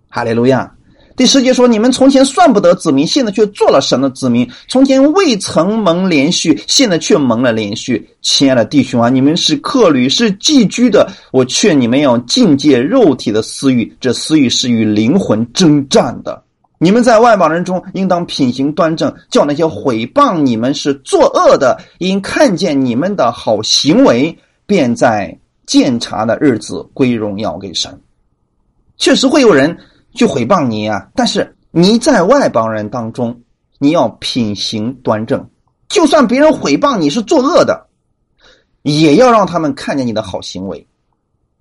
[0.09, 0.71] 哈利路亚。
[1.15, 8.09] 第十节说：“你们从前算不得子民，现在却做了神的子民；从前未曾蒙连续，现在却蒙了连续。
[8.23, 11.07] 亲爱的弟兄啊，你们是客旅，是寄居的。
[11.31, 16.41] 我劝你们要境界肉体的私欲，这私欲是与灵魂征战的。
[16.83, 28.01] 你们在外邦人中，应当品行端正，叫那些毁谤你们是作恶的，因看见你们的好行为，便在鉴察的日子归荣耀给神。
[28.97, 29.77] 确实会有人。”
[30.13, 31.07] 去诽谤你啊！
[31.15, 33.41] 但是你在外邦人当中，
[33.79, 35.49] 你要品行端正，
[35.87, 37.87] 就算别人诽谤你是作恶的，
[38.81, 40.85] 也要让他们看见你的好行为，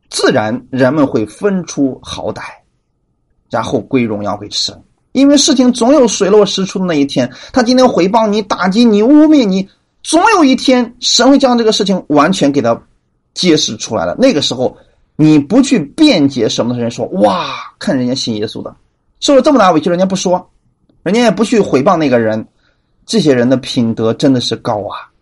[0.09, 2.43] 自然人们会分出好歹，
[3.49, 4.77] 然后归荣耀给神。
[5.12, 7.30] 因为事情总有水落石出的那一天。
[7.52, 9.68] 他今天诽谤你、打击你、污蔑你，
[10.02, 12.80] 总有一天神会将这个事情完全给他
[13.34, 14.14] 揭示出来了。
[14.18, 14.76] 那个时候。
[15.16, 18.74] 你不去辩解什么的人说哇，看人家信耶稣的，
[19.20, 20.50] 受了这么大委屈，人家不说，
[21.02, 22.42] 人家也不去诽谤那个人，
[23.04, 25.12] 这些人的品德真的是高啊。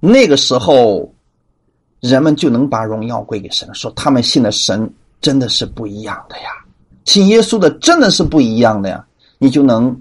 [0.00, 1.10] 那个时候，
[2.00, 6.50] 人们就能把荣耀归给神，说他们信的神真的是不一样的呀，
[7.04, 9.04] 信耶稣的真的是不一样的呀，
[9.38, 9.94] 你就能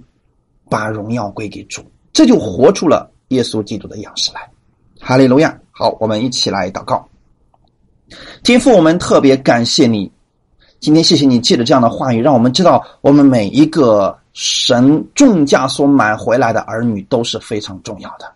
[0.69, 1.81] 把荣耀归给主，
[2.13, 4.41] 这就活出了耶稣基督的样式来。
[4.99, 5.57] 哈利路亚！
[5.71, 7.07] 好，我们一起来祷告。
[8.43, 10.11] 天父，我们特别感谢你。
[10.79, 18.31] 今天谢谢你借着这样的话语，让我们知道我们每一个神重价所买回来的儿女都是非常重要的。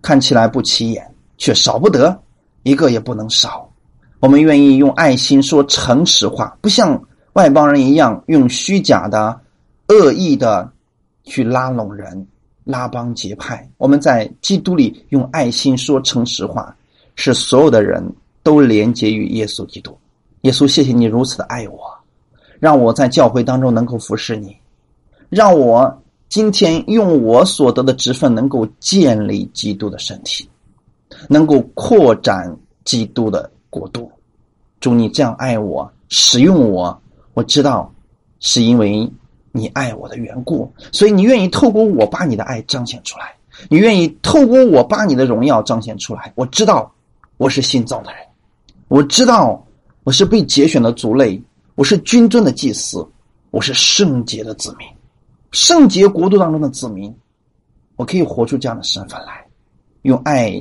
[0.00, 2.18] 看起来不起眼，却少不得
[2.62, 3.68] 一个也不能少。
[4.20, 7.00] 我们愿意用爱心说诚实话，不像
[7.38, 9.40] 外邦人一样用虚假的、
[9.86, 10.68] 恶意的
[11.22, 12.26] 去拉拢人、
[12.64, 13.70] 拉帮结派。
[13.78, 16.76] 我们在基督里用爱心说诚实话，
[17.14, 18.04] 使所有的人。
[18.40, 19.94] 都连接于耶稣基督，
[20.40, 21.78] 耶稣，谢谢你如此的爱我，
[22.58, 24.56] 让我在教会当中能够服侍你，
[25.28, 30.48] 让我今天用我所得的职分能够建立基督的身体，
[31.28, 34.10] 能够扩展基督的国度。
[34.80, 36.98] 祝你这样爱我，使用我，
[37.38, 37.94] 我知道
[38.40, 39.08] 是因为
[39.52, 43.32] 你爱我的缘故，所以你愿意透过我把你的爱彰显出来，
[43.70, 46.32] 你愿意透过我把你的荣耀彰显出来。
[46.34, 46.92] 我知道
[47.36, 48.20] 我是新造的人。
[48.88, 49.64] 我知道
[50.02, 51.40] 我是被节选的族类，
[51.76, 53.06] 我是君尊的祭司，
[53.52, 54.88] 我是圣洁的子民，
[55.52, 57.14] 圣洁国度当中的子民，
[57.94, 59.46] 我可以活出这样的身份来，
[60.02, 60.60] 用爱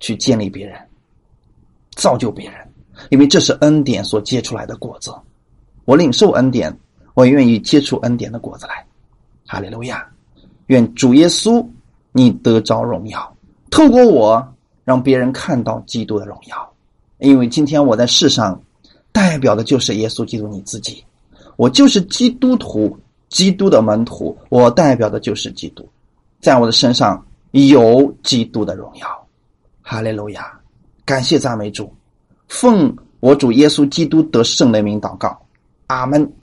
[0.00, 0.76] 去建立别人，
[1.94, 2.68] 造就别人，
[3.10, 5.14] 因为这是恩典所结出来的果子。
[5.90, 6.78] 我领受恩典，
[7.14, 8.86] 我愿意结出恩典的果子来。
[9.44, 10.06] 哈利路亚！
[10.68, 11.66] 愿主耶稣
[12.12, 13.36] 你得着荣耀，
[13.72, 16.72] 透过我让别人看到基督的荣耀。
[17.18, 18.62] 因为今天我在世上，
[19.10, 21.04] 代表的就是耶稣基督你自己，
[21.56, 22.96] 我就是基督徒，
[23.28, 25.88] 基督的门徒，我代表的就是基督，
[26.40, 29.26] 在我的身上有基督的荣耀，
[29.82, 30.56] 哈利路亚，
[31.04, 31.92] 感谢赞美主，
[32.46, 35.36] 奉我主耶稣基督得胜的名祷告，
[35.90, 36.32] 阿门。